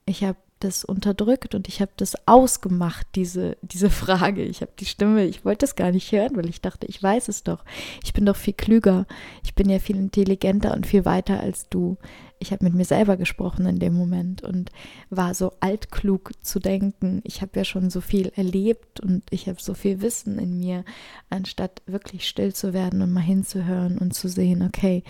Ich 0.05 0.24
habe 0.24 0.38
das 0.59 0.83
unterdrückt 0.83 1.55
und 1.55 1.67
ich 1.67 1.81
habe 1.81 1.91
das 1.97 2.15
ausgemacht, 2.27 3.07
diese, 3.15 3.57
diese 3.61 3.89
Frage. 3.89 4.43
Ich 4.43 4.61
habe 4.61 4.71
die 4.79 4.85
Stimme, 4.85 5.25
ich 5.25 5.45
wollte 5.45 5.65
es 5.65 5.75
gar 5.75 5.91
nicht 5.91 6.11
hören, 6.11 6.35
weil 6.35 6.49
ich 6.49 6.61
dachte, 6.61 6.87
ich 6.87 7.01
weiß 7.01 7.27
es 7.27 7.43
doch. 7.43 7.63
Ich 8.03 8.13
bin 8.13 8.25
doch 8.25 8.35
viel 8.35 8.53
klüger. 8.53 9.05
Ich 9.43 9.53
bin 9.55 9.69
ja 9.69 9.79
viel 9.79 9.97
intelligenter 9.97 10.73
und 10.73 10.87
viel 10.87 11.05
weiter 11.05 11.39
als 11.39 11.69
du. 11.69 11.97
Ich 12.39 12.51
habe 12.51 12.65
mit 12.65 12.73
mir 12.73 12.85
selber 12.85 13.17
gesprochen 13.17 13.65
in 13.65 13.79
dem 13.79 13.93
Moment 13.93 14.43
und 14.43 14.71
war 15.09 15.33
so 15.33 15.53
altklug 15.59 16.31
zu 16.41 16.59
denken. 16.59 17.21
Ich 17.23 17.41
habe 17.41 17.51
ja 17.55 17.63
schon 17.63 17.89
so 17.89 18.01
viel 18.01 18.31
erlebt 18.35 18.99
und 18.99 19.23
ich 19.31 19.47
habe 19.47 19.61
so 19.61 19.73
viel 19.73 20.01
Wissen 20.01 20.37
in 20.37 20.59
mir, 20.59 20.85
anstatt 21.29 21.81
wirklich 21.85 22.27
still 22.27 22.53
zu 22.53 22.73
werden 22.73 23.01
und 23.01 23.11
mal 23.11 23.21
hinzuhören 23.21 23.97
und 23.97 24.13
zu 24.13 24.27
sehen, 24.27 24.61
okay, 24.61 25.03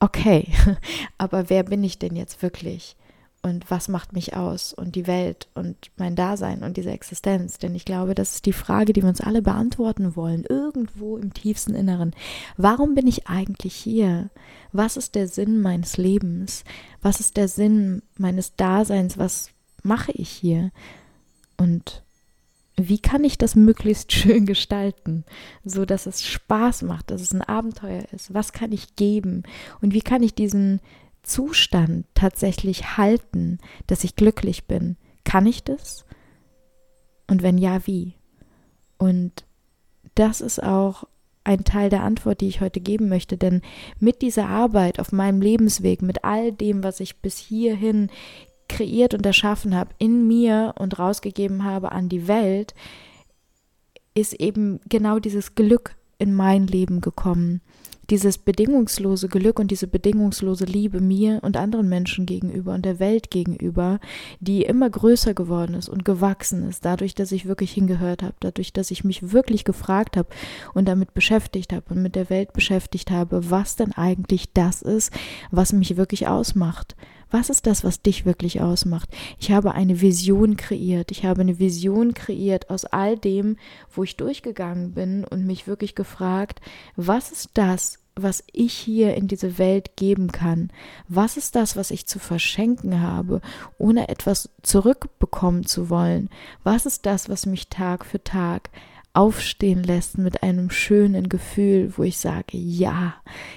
okay, 0.00 0.48
aber 1.18 1.48
wer 1.48 1.62
bin 1.62 1.82
ich 1.84 1.98
denn 1.98 2.16
jetzt 2.16 2.42
wirklich? 2.42 2.96
Und 3.44 3.70
was 3.70 3.88
macht 3.88 4.14
mich 4.14 4.34
aus 4.34 4.72
und 4.72 4.96
die 4.96 5.06
Welt 5.06 5.48
und 5.54 5.76
mein 5.98 6.16
Dasein 6.16 6.62
und 6.62 6.78
diese 6.78 6.90
Existenz. 6.90 7.58
Denn 7.58 7.74
ich 7.74 7.84
glaube, 7.84 8.14
das 8.14 8.36
ist 8.36 8.46
die 8.46 8.54
Frage, 8.54 8.94
die 8.94 9.02
wir 9.02 9.08
uns 9.10 9.20
alle 9.20 9.42
beantworten 9.42 10.16
wollen, 10.16 10.46
irgendwo 10.48 11.18
im 11.18 11.34
tiefsten 11.34 11.74
Inneren. 11.74 12.14
Warum 12.56 12.94
bin 12.94 13.06
ich 13.06 13.26
eigentlich 13.26 13.74
hier? 13.74 14.30
Was 14.72 14.96
ist 14.96 15.14
der 15.14 15.28
Sinn 15.28 15.60
meines 15.60 15.98
Lebens? 15.98 16.64
Was 17.02 17.20
ist 17.20 17.36
der 17.36 17.48
Sinn 17.48 18.00
meines 18.16 18.56
Daseins? 18.56 19.18
Was 19.18 19.50
mache 19.82 20.12
ich 20.12 20.30
hier? 20.30 20.70
Und 21.58 22.02
wie 22.76 22.98
kann 22.98 23.24
ich 23.24 23.36
das 23.36 23.56
möglichst 23.56 24.10
schön 24.14 24.46
gestalten, 24.46 25.22
so 25.66 25.84
dass 25.84 26.06
es 26.06 26.24
Spaß 26.24 26.80
macht, 26.80 27.10
dass 27.10 27.20
es 27.20 27.34
ein 27.34 27.42
Abenteuer 27.42 28.04
ist? 28.10 28.32
Was 28.32 28.54
kann 28.54 28.72
ich 28.72 28.96
geben? 28.96 29.42
Und 29.82 29.92
wie 29.92 30.00
kann 30.00 30.22
ich 30.22 30.34
diesen 30.34 30.80
Zustand 31.24 32.06
tatsächlich 32.14 32.96
halten, 32.96 33.58
dass 33.86 34.04
ich 34.04 34.16
glücklich 34.16 34.66
bin? 34.66 34.96
Kann 35.24 35.46
ich 35.46 35.64
das? 35.64 36.04
Und 37.26 37.42
wenn 37.42 37.58
ja, 37.58 37.86
wie? 37.86 38.14
Und 38.98 39.44
das 40.14 40.40
ist 40.40 40.62
auch 40.62 41.04
ein 41.42 41.64
Teil 41.64 41.90
der 41.90 42.02
Antwort, 42.02 42.40
die 42.40 42.48
ich 42.48 42.60
heute 42.60 42.80
geben 42.80 43.08
möchte, 43.08 43.36
denn 43.36 43.60
mit 43.98 44.22
dieser 44.22 44.48
Arbeit 44.48 44.98
auf 44.98 45.12
meinem 45.12 45.40
Lebensweg, 45.40 46.00
mit 46.00 46.24
all 46.24 46.52
dem, 46.52 46.82
was 46.82 47.00
ich 47.00 47.20
bis 47.20 47.36
hierhin 47.36 48.10
kreiert 48.68 49.12
und 49.12 49.26
erschaffen 49.26 49.74
habe, 49.74 49.90
in 49.98 50.26
mir 50.26 50.74
und 50.78 50.98
rausgegeben 50.98 51.64
habe 51.64 51.92
an 51.92 52.08
die 52.08 52.28
Welt, 52.28 52.74
ist 54.14 54.32
eben 54.34 54.80
genau 54.88 55.18
dieses 55.18 55.54
Glück 55.54 55.96
in 56.18 56.32
mein 56.32 56.66
Leben 56.66 57.00
gekommen 57.00 57.60
dieses 58.10 58.38
bedingungslose 58.38 59.28
Glück 59.28 59.58
und 59.58 59.70
diese 59.70 59.86
bedingungslose 59.86 60.64
Liebe 60.64 61.00
mir 61.00 61.40
und 61.42 61.56
anderen 61.56 61.88
Menschen 61.88 62.26
gegenüber 62.26 62.74
und 62.74 62.84
der 62.84 62.98
Welt 62.98 63.30
gegenüber, 63.30 64.00
die 64.40 64.62
immer 64.62 64.90
größer 64.90 65.34
geworden 65.34 65.74
ist 65.74 65.88
und 65.88 66.04
gewachsen 66.04 66.68
ist, 66.68 66.84
dadurch, 66.84 67.14
dass 67.14 67.32
ich 67.32 67.46
wirklich 67.46 67.72
hingehört 67.72 68.22
habe, 68.22 68.34
dadurch, 68.40 68.72
dass 68.72 68.90
ich 68.90 69.04
mich 69.04 69.32
wirklich 69.32 69.64
gefragt 69.64 70.16
habe 70.16 70.28
und 70.74 70.86
damit 70.86 71.14
beschäftigt 71.14 71.72
habe 71.72 71.94
und 71.94 72.02
mit 72.02 72.14
der 72.14 72.30
Welt 72.30 72.52
beschäftigt 72.52 73.10
habe, 73.10 73.50
was 73.50 73.76
denn 73.76 73.92
eigentlich 73.92 74.52
das 74.52 74.82
ist, 74.82 75.12
was 75.50 75.72
mich 75.72 75.96
wirklich 75.96 76.28
ausmacht. 76.28 76.96
Was 77.34 77.50
ist 77.50 77.66
das, 77.66 77.82
was 77.82 78.00
dich 78.00 78.24
wirklich 78.24 78.60
ausmacht? 78.60 79.08
Ich 79.40 79.50
habe 79.50 79.72
eine 79.72 80.00
Vision 80.00 80.56
kreiert. 80.56 81.10
Ich 81.10 81.24
habe 81.24 81.40
eine 81.40 81.58
Vision 81.58 82.14
kreiert 82.14 82.70
aus 82.70 82.84
all 82.84 83.18
dem, 83.18 83.56
wo 83.92 84.04
ich 84.04 84.16
durchgegangen 84.16 84.92
bin 84.92 85.24
und 85.24 85.44
mich 85.44 85.66
wirklich 85.66 85.96
gefragt, 85.96 86.60
was 86.94 87.32
ist 87.32 87.50
das, 87.54 87.98
was 88.14 88.44
ich 88.52 88.72
hier 88.72 89.16
in 89.16 89.26
diese 89.26 89.58
Welt 89.58 89.96
geben 89.96 90.30
kann? 90.30 90.70
Was 91.08 91.36
ist 91.36 91.56
das, 91.56 91.74
was 91.74 91.90
ich 91.90 92.06
zu 92.06 92.20
verschenken 92.20 93.00
habe, 93.00 93.40
ohne 93.78 94.08
etwas 94.08 94.50
zurückbekommen 94.62 95.66
zu 95.66 95.90
wollen? 95.90 96.30
Was 96.62 96.86
ist 96.86 97.04
das, 97.04 97.28
was 97.28 97.46
mich 97.46 97.66
Tag 97.66 98.06
für 98.06 98.22
Tag 98.22 98.70
aufstehen 99.12 99.82
lässt 99.84 100.18
mit 100.18 100.42
einem 100.42 100.70
schönen 100.70 101.28
Gefühl, 101.28 101.94
wo 101.96 102.02
ich 102.02 102.18
sage, 102.18 102.56
ja, 102.56 103.14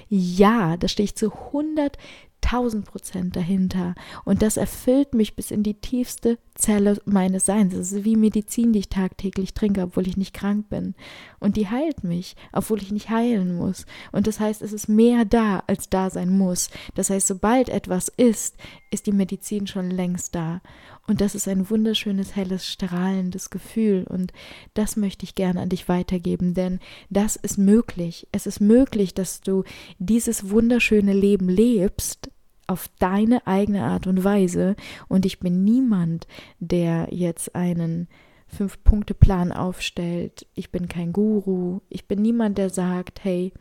ja, 0.08 0.78
da 0.78 0.88
stehe 0.88 1.06
ich 1.06 1.16
zu 1.16 1.32
100 1.32 1.98
1000 2.44 2.86
Prozent 2.86 3.36
dahinter. 3.36 3.96
Und 4.24 4.42
das 4.42 4.58
erfüllt 4.58 5.14
mich 5.14 5.36
bis 5.36 5.52
in 5.52 5.64
die 5.64 5.74
tiefste 5.74 6.38
Zelle 6.56 7.00
meines 7.06 7.46
Seins. 7.46 7.74
Das 7.74 7.92
ist 7.92 8.06
wie 8.06 8.16
Medizin, 8.16 8.74
die 8.74 8.80
ich 8.80 8.90
tagtäglich 8.90 9.54
trinke, 9.54 9.82
obwohl 9.82 10.08
ich 10.08 10.18
nicht 10.18 10.34
krank 10.34 10.70
bin. 10.70 10.96
Und 11.40 11.58
die 11.58 11.70
heilt 11.70 12.04
mich, 12.04 12.36
obwohl 12.54 12.82
ich 12.82 12.92
nicht 12.92 13.10
heilen 13.10 13.56
muss. 13.56 13.86
Und 14.12 14.28
das 14.28 14.40
heißt, 14.40 14.62
es 14.62 14.74
ist 14.74 14.88
mehr 14.88 15.26
da, 15.26 15.64
als 15.68 15.90
da 15.90 16.10
sein 16.10 16.36
muss. 16.38 16.70
Das 16.96 17.10
heißt, 17.10 17.28
sobald 17.28 17.70
etwas 17.70 18.08
ist, 18.08 18.56
ist 18.92 19.08
die 19.08 19.12
Medizin 19.12 19.68
schon 19.68 19.92
längst 19.92 20.34
da. 20.36 20.62
Und 21.08 21.22
das 21.22 21.36
ist 21.36 21.48
ein 21.48 21.70
wunderschönes, 21.70 22.36
helles, 22.36 22.68
strahlendes 22.68 23.50
Gefühl. 23.50 24.06
Und 24.08 24.34
das 24.74 24.98
möchte 24.98 25.24
ich 25.24 25.36
gerne 25.36 25.62
an 25.62 25.70
dich 25.70 25.88
weitergeben, 25.88 26.54
denn 26.54 26.80
das 27.10 27.38
ist 27.38 27.58
möglich. 27.58 28.28
Es 28.34 28.46
ist 28.46 28.60
möglich, 28.60 29.14
dass 29.14 29.40
du 29.40 29.64
dieses 30.00 30.50
wunderschöne 30.50 31.14
Leben 31.14 31.48
lebst 31.48 32.30
auf 32.68 32.90
deine 33.00 33.48
eigene 33.48 33.86
Art 33.86 34.06
und 34.06 34.26
Weise. 34.26 34.76
Und 35.08 35.26
ich 35.26 35.40
bin 35.40 35.64
niemand, 35.64 36.28
der 36.60 37.08
jetzt 37.12 37.56
einen 37.56 38.10
Fünf-Punkte-Plan 38.48 39.54
aufstellt. 39.54 40.46
Ich 40.56 40.72
bin 40.72 40.90
kein 40.90 41.14
Guru. 41.14 41.80
Ich 41.90 42.08
bin 42.08 42.22
niemand, 42.22 42.58
der 42.58 42.70
sagt, 42.70 43.24
hey, 43.24 43.54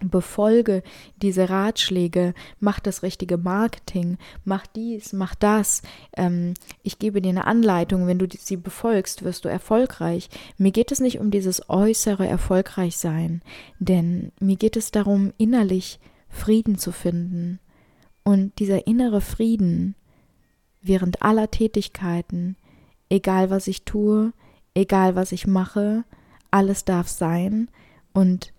befolge 0.00 0.82
diese 1.20 1.50
Ratschläge, 1.50 2.34
mach 2.58 2.80
das 2.80 3.02
richtige 3.02 3.36
Marketing, 3.36 4.18
mach 4.44 4.66
dies, 4.66 5.12
mach 5.12 5.34
das. 5.34 5.82
Ähm, 6.16 6.54
ich 6.82 6.98
gebe 6.98 7.20
dir 7.20 7.28
eine 7.28 7.46
Anleitung, 7.46 8.06
wenn 8.06 8.18
du 8.18 8.26
sie 8.30 8.56
befolgst, 8.56 9.24
wirst 9.24 9.44
du 9.44 9.48
erfolgreich. 9.48 10.28
Mir 10.58 10.70
geht 10.70 10.92
es 10.92 11.00
nicht 11.00 11.20
um 11.20 11.30
dieses 11.30 11.68
äußere 11.68 12.26
Erfolgreichsein, 12.26 13.42
denn 13.78 14.32
mir 14.40 14.56
geht 14.56 14.76
es 14.76 14.90
darum, 14.90 15.32
innerlich 15.36 16.00
Frieden 16.28 16.78
zu 16.78 16.92
finden. 16.92 17.58
Und 18.22 18.58
dieser 18.58 18.86
innere 18.86 19.20
Frieden 19.20 19.94
während 20.82 21.22
aller 21.22 21.50
Tätigkeiten, 21.50 22.56
egal 23.08 23.50
was 23.50 23.66
ich 23.66 23.84
tue, 23.84 24.32
egal 24.74 25.14
was 25.16 25.32
ich 25.32 25.46
mache, 25.46 26.04
alles 26.50 26.84
darf 26.84 27.08
sein 27.08 27.68
und 28.12 28.52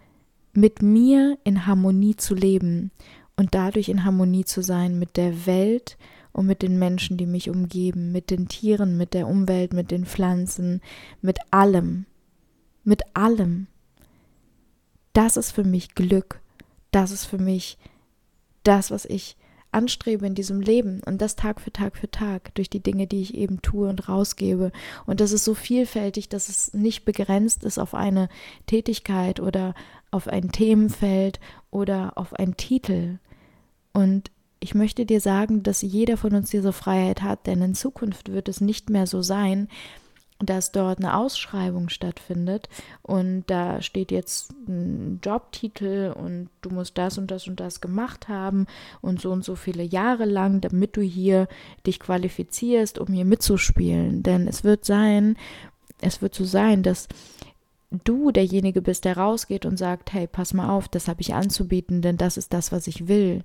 mit 0.54 0.82
mir 0.82 1.38
in 1.44 1.66
Harmonie 1.66 2.16
zu 2.16 2.36
leben 2.36 2.92
und 3.38 3.56
dadurch 3.56 3.90
in 3.90 4.04
Harmonie 4.04 4.46
zu 4.46 4.62
sein 4.62 5.00
mit 5.00 5.18
der 5.18 5.46
Welt 5.46 5.98
und 6.34 6.46
mit 6.46 6.62
den 6.62 6.80
Menschen, 6.80 7.18
die 7.18 7.26
mich 7.26 7.50
umgeben, 7.50 8.12
mit 8.12 8.30
den 8.30 8.48
Tieren, 8.48 8.98
mit 8.98 9.14
der 9.14 9.28
Umwelt, 9.28 9.74
mit 9.74 9.92
den 9.92 10.06
Pflanzen, 10.06 10.82
mit 11.22 11.40
allem, 11.52 12.06
mit 12.84 13.02
allem. 13.14 13.68
Das 15.14 15.38
ist 15.38 15.52
für 15.52 15.64
mich 15.64 15.96
Glück, 15.96 16.40
das 16.92 17.12
ist 17.12 17.26
für 17.26 17.38
mich 17.38 17.78
das, 18.64 18.92
was 18.92 19.06
ich 19.06 19.36
anstrebe 19.72 20.28
in 20.28 20.36
diesem 20.36 20.62
Leben 20.62 21.02
und 21.06 21.22
das 21.22 21.36
Tag 21.36 21.62
für 21.62 21.72
Tag 21.72 21.96
für 21.98 22.12
Tag 22.12 22.54
durch 22.56 22.70
die 22.70 22.82
Dinge, 22.82 23.08
die 23.08 23.22
ich 23.22 23.36
eben 23.36 23.62
tue 23.62 23.88
und 23.88 24.10
rausgebe. 24.10 24.72
Und 25.06 25.22
das 25.22 25.32
ist 25.32 25.46
so 25.46 25.54
vielfältig, 25.54 26.30
dass 26.30 26.50
es 26.50 26.74
nicht 26.74 27.06
begrenzt 27.06 27.64
ist 27.64 27.80
auf 27.80 27.94
eine 27.94 28.30
Tätigkeit 28.68 29.40
oder 29.40 29.74
auf 30.12 30.28
ein 30.28 30.52
Themenfeld 30.52 31.40
oder 31.70 32.18
auf 32.18 32.34
einen 32.34 32.58
Titel. 32.58 33.20
Und 33.94 34.32
ich 34.60 34.76
möchte 34.76 35.06
dir 35.06 35.22
sagen, 35.22 35.64
dass 35.64 35.82
jeder 35.82 36.18
von 36.18 36.36
uns 36.36 36.50
diese 36.50 36.74
Freiheit 36.74 37.22
hat, 37.24 37.48
denn 37.48 37.62
in 37.62 37.74
Zukunft 37.74 38.32
wird 38.32 38.48
es 38.48 38.62
nicht 38.62 38.90
mehr 38.90 39.08
so 39.08 39.22
sein, 39.22 39.70
dass 40.42 40.72
dort 40.72 41.00
eine 41.00 41.16
Ausschreibung 41.16 41.90
stattfindet 41.90 42.70
und 43.02 43.44
da 43.48 43.82
steht 43.82 44.12
jetzt 44.12 44.52
ein 44.68 45.20
Jobtitel 45.24 46.14
und 46.16 46.50
du 46.62 46.70
musst 46.70 46.98
das 46.98 47.18
und 47.18 47.32
das 47.32 47.48
und 47.48 47.60
das 47.60 47.82
gemacht 47.82 48.28
haben 48.28 48.68
und 49.02 49.22
so 49.22 49.32
und 49.32 49.44
so 49.44 49.56
viele 49.56 49.84
Jahre 49.84 50.26
lang, 50.26 50.62
damit 50.62 50.98
du 50.98 51.02
hier 51.02 51.48
dich 51.86 52.00
qualifizierst, 52.00 53.00
um 53.00 53.08
hier 53.08 53.26
mitzuspielen. 53.26 54.24
Denn 54.24 54.48
es 54.48 54.64
wird 54.64 54.86
sein, 54.86 55.38
es 56.02 56.22
wird 56.22 56.34
so 56.36 56.46
sein, 56.46 56.84
dass 56.84 57.08
du 58.06 58.32
derjenige 58.32 58.82
bist, 58.82 59.06
der 59.06 59.18
rausgeht 59.18 59.66
und 59.66 59.78
sagt, 59.78 60.14
hey, 60.14 60.28
pass 60.28 60.54
mal 60.54 60.70
auf, 60.70 60.88
das 60.88 61.08
habe 61.08 61.22
ich 61.22 61.34
anzubieten, 61.34 62.02
denn 62.02 62.18
das 62.18 62.38
ist 62.38 62.54
das, 62.54 62.72
was 62.72 62.88
ich 62.88 63.08
will. 63.08 63.44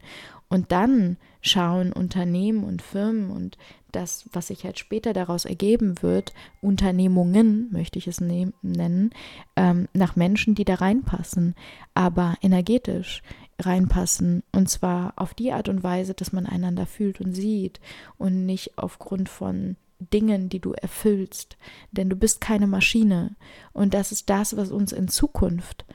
Und 0.49 0.71
dann 0.71 1.17
schauen 1.41 1.93
Unternehmen 1.93 2.63
und 2.65 2.81
Firmen 2.83 3.31
und 3.31 3.59
das, 3.97 4.29
was 4.33 4.49
sich 4.49 4.65
halt 4.65 4.79
später 4.79 5.13
daraus 5.15 5.47
ergeben 5.47 6.03
wird, 6.03 6.35
Unternehmungen, 6.61 7.69
möchte 7.73 7.99
ich 7.99 8.07
es 8.07 8.21
ne 8.21 8.53
nennen, 8.63 9.11
ähm, 9.57 9.89
nach 9.95 10.17
Menschen, 10.17 10.55
die 10.55 10.67
da 10.67 10.75
reinpassen, 10.75 11.55
aber 11.95 12.37
energetisch 12.43 13.23
reinpassen. 13.59 14.43
Und 14.53 14.69
zwar 14.69 15.15
auf 15.17 15.33
die 15.33 15.53
Art 15.53 15.69
und 15.71 15.83
Weise, 15.83 16.13
dass 16.13 16.33
man 16.33 16.45
einander 16.47 16.87
fühlt 16.87 17.21
und 17.21 17.33
sieht 17.33 17.81
und 18.19 18.45
nicht 18.45 18.77
aufgrund 18.77 19.31
von 19.31 19.77
Dingen, 19.99 20.51
die 20.51 20.61
du 20.61 20.73
erfüllst. 20.73 21.57
Denn 21.91 22.11
du 22.11 22.17
bist 22.17 22.43
keine 22.43 22.67
Maschine. 22.67 23.35
Und 23.73 23.95
das 23.95 24.13
ist 24.13 24.29
das, 24.29 24.57
was 24.59 24.71
uns 24.71 24.93
in 24.93 25.09
Zukunft 25.09 25.87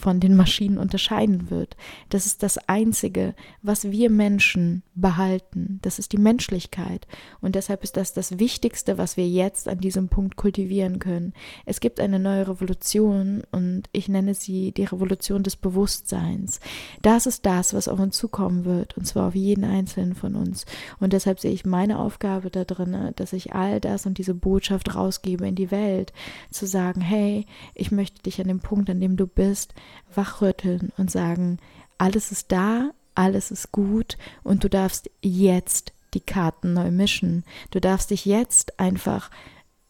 von 0.00 0.18
den 0.18 0.34
Maschinen 0.34 0.78
unterscheiden 0.78 1.50
wird. 1.50 1.76
Das 2.08 2.26
ist 2.26 2.42
das 2.42 2.58
Einzige, 2.68 3.34
was 3.62 3.90
wir 3.90 4.10
Menschen 4.10 4.82
behalten. 4.94 5.78
Das 5.82 5.98
ist 5.98 6.12
die 6.12 6.18
Menschlichkeit. 6.18 7.06
Und 7.40 7.54
deshalb 7.54 7.84
ist 7.84 7.96
das 7.96 8.12
das 8.12 8.38
Wichtigste, 8.38 8.98
was 8.98 9.16
wir 9.16 9.28
jetzt 9.28 9.68
an 9.68 9.78
diesem 9.78 10.08
Punkt 10.08 10.36
kultivieren 10.36 10.98
können. 10.98 11.34
Es 11.66 11.80
gibt 11.80 12.00
eine 12.00 12.18
neue 12.18 12.48
Revolution 12.48 13.42
und 13.52 13.84
ich 13.92 14.08
nenne 14.08 14.34
sie 14.34 14.72
die 14.72 14.84
Revolution 14.84 15.42
des 15.42 15.56
Bewusstseins. 15.56 16.60
Das 17.02 17.26
ist 17.26 17.46
das, 17.46 17.74
was 17.74 17.88
auf 17.88 18.00
uns 18.00 18.16
zukommen 18.16 18.64
wird, 18.64 18.96
und 18.96 19.06
zwar 19.06 19.28
auf 19.28 19.34
jeden 19.34 19.64
einzelnen 19.64 20.14
von 20.14 20.34
uns. 20.34 20.66
Und 20.98 21.12
deshalb 21.12 21.40
sehe 21.40 21.52
ich 21.52 21.64
meine 21.64 21.98
Aufgabe 21.98 22.50
da 22.50 22.64
drin, 22.64 23.12
dass 23.16 23.32
ich 23.32 23.54
all 23.54 23.80
das 23.80 24.06
und 24.06 24.18
diese 24.18 24.34
Botschaft 24.34 24.94
rausgebe 24.94 25.46
in 25.46 25.54
die 25.54 25.70
Welt, 25.70 26.12
zu 26.50 26.66
sagen, 26.66 27.00
hey, 27.00 27.46
ich 27.74 27.90
möchte 27.90 28.22
dich 28.22 28.40
an 28.40 28.48
dem 28.48 28.60
Punkt, 28.60 28.90
an 28.90 29.00
dem 29.00 29.16
du 29.16 29.26
bist, 29.26 29.74
wachrütteln 30.14 30.92
und 30.96 31.10
sagen, 31.10 31.58
alles 31.98 32.32
ist 32.32 32.52
da, 32.52 32.90
alles 33.14 33.50
ist 33.50 33.72
gut 33.72 34.16
und 34.42 34.64
du 34.64 34.68
darfst 34.68 35.10
jetzt 35.20 35.92
die 36.14 36.20
Karten 36.20 36.72
neu 36.72 36.90
mischen. 36.90 37.44
Du 37.70 37.80
darfst 37.80 38.10
dich 38.10 38.24
jetzt 38.24 38.80
einfach 38.80 39.30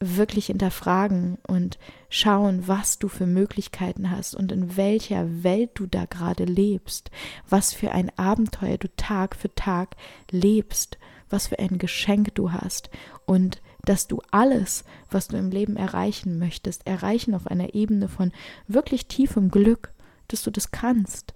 wirklich 0.01 0.47
hinterfragen 0.47 1.37
und 1.47 1.79
schauen, 2.09 2.67
was 2.67 2.99
du 2.99 3.09
für 3.09 3.27
Möglichkeiten 3.27 4.11
hast 4.11 4.35
und 4.35 4.51
in 4.51 4.77
welcher 4.77 5.45
Welt 5.45 5.73
du 5.75 5.87
da 5.87 6.07
gerade 6.07 6.45
lebst, 6.45 7.11
was 7.49 7.75
für 7.75 7.93
ein 7.93 8.11
Abenteuer 8.17 8.79
du 8.79 8.89
Tag 8.97 9.37
für 9.37 9.55
Tag 9.55 9.97
lebst, 10.31 10.99
was 11.29 11.49
für 11.49 11.59
ein 11.59 11.79
Geschenk 11.79 12.35
du 12.35 12.53
hast. 12.53 12.91
Und 13.27 13.61
dass 13.85 14.07
du 14.07 14.21
alles, 14.31 14.85
was 15.11 15.29
du 15.29 15.37
im 15.37 15.51
Leben 15.51 15.77
erreichen 15.77 16.39
möchtest, 16.39 16.87
erreichen 16.87 17.35
auf 17.35 17.47
einer 17.47 17.75
Ebene 17.75 18.09
von 18.09 18.33
wirklich 18.69 19.07
tiefem 19.07 19.51
Glück 19.51 19.93
dass 20.31 20.43
du 20.43 20.51
das 20.51 20.71
kannst. 20.71 21.35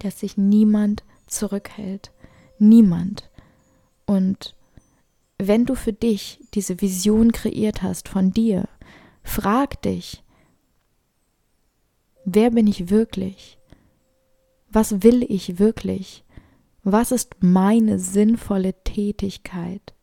Dass 0.00 0.20
sich 0.20 0.36
niemand 0.36 1.04
zurückhält. 1.26 2.12
Niemand. 2.58 3.30
Und 4.06 4.54
wenn 5.38 5.64
du 5.64 5.74
für 5.74 5.92
dich 5.92 6.40
diese 6.54 6.80
Vision 6.80 7.32
kreiert 7.32 7.82
hast 7.82 8.08
von 8.08 8.32
dir, 8.32 8.68
frag 9.22 9.80
dich, 9.82 10.24
wer 12.24 12.50
bin 12.50 12.66
ich 12.66 12.90
wirklich? 12.90 13.58
Was 14.70 15.02
will 15.02 15.24
ich 15.28 15.58
wirklich? 15.58 16.24
Was 16.82 17.12
ist 17.12 17.36
meine 17.40 17.98
sinnvolle 17.98 18.74
Tätigkeit? 18.82 19.94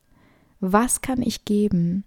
Was 0.60 1.00
kann 1.00 1.22
ich 1.22 1.44
geben? 1.44 2.04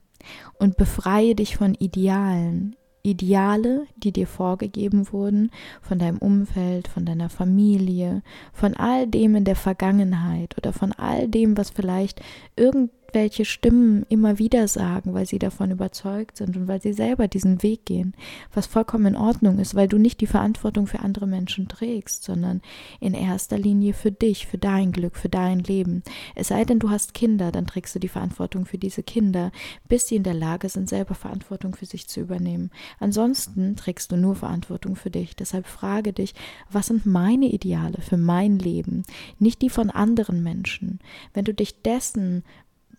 Und 0.57 0.77
befreie 0.77 1.35
dich 1.35 1.55
von 1.55 1.75
Idealen, 1.75 2.75
Ideale, 3.03 3.87
die 3.95 4.11
dir 4.11 4.27
vorgegeben 4.27 5.11
wurden, 5.11 5.51
von 5.81 5.99
deinem 5.99 6.17
Umfeld, 6.17 6.87
von 6.87 7.05
deiner 7.05 7.29
Familie, 7.29 8.21
von 8.51 8.75
all 8.75 9.07
dem 9.07 9.35
in 9.35 9.45
der 9.45 9.55
Vergangenheit 9.55 10.57
oder 10.57 10.73
von 10.73 10.91
all 10.91 11.27
dem, 11.27 11.57
was 11.57 11.69
vielleicht 11.69 12.21
irgend 12.55 12.91
welche 13.13 13.45
Stimmen 13.45 14.05
immer 14.09 14.39
wieder 14.39 14.67
sagen, 14.67 15.13
weil 15.13 15.25
sie 15.25 15.39
davon 15.39 15.71
überzeugt 15.71 16.37
sind 16.37 16.55
und 16.57 16.67
weil 16.67 16.81
sie 16.81 16.93
selber 16.93 17.27
diesen 17.27 17.63
Weg 17.63 17.85
gehen, 17.85 18.13
was 18.53 18.67
vollkommen 18.67 19.07
in 19.07 19.15
Ordnung 19.15 19.59
ist, 19.59 19.75
weil 19.75 19.87
du 19.87 19.97
nicht 19.97 20.21
die 20.21 20.27
Verantwortung 20.27 20.87
für 20.87 20.99
andere 20.99 21.27
Menschen 21.27 21.67
trägst, 21.67 22.23
sondern 22.23 22.61
in 22.99 23.13
erster 23.13 23.57
Linie 23.57 23.93
für 23.93 24.11
dich, 24.11 24.47
für 24.47 24.57
dein 24.57 24.91
Glück, 24.91 25.15
für 25.15 25.29
dein 25.29 25.59
Leben. 25.59 26.03
Es 26.35 26.49
sei 26.49 26.65
denn, 26.65 26.79
du 26.79 26.89
hast 26.89 27.13
Kinder, 27.13 27.51
dann 27.51 27.67
trägst 27.67 27.95
du 27.95 27.99
die 27.99 28.07
Verantwortung 28.07 28.65
für 28.65 28.77
diese 28.77 29.03
Kinder, 29.03 29.51
bis 29.87 30.07
sie 30.07 30.15
in 30.15 30.23
der 30.23 30.33
Lage 30.33 30.69
sind, 30.69 30.89
selber 30.89 31.15
Verantwortung 31.15 31.75
für 31.75 31.85
sich 31.85 32.07
zu 32.07 32.19
übernehmen. 32.19 32.71
Ansonsten 32.99 33.75
trägst 33.75 34.11
du 34.11 34.17
nur 34.17 34.35
Verantwortung 34.35 34.95
für 34.95 35.09
dich. 35.09 35.35
Deshalb 35.35 35.67
frage 35.67 36.13
dich, 36.13 36.33
was 36.71 36.87
sind 36.87 37.05
meine 37.05 37.47
Ideale 37.47 38.01
für 38.01 38.17
mein 38.17 38.59
Leben, 38.59 39.03
nicht 39.39 39.61
die 39.61 39.69
von 39.69 39.89
anderen 39.89 40.43
Menschen. 40.43 40.99
Wenn 41.33 41.45
du 41.45 41.53
dich 41.53 41.81
dessen 41.81 42.43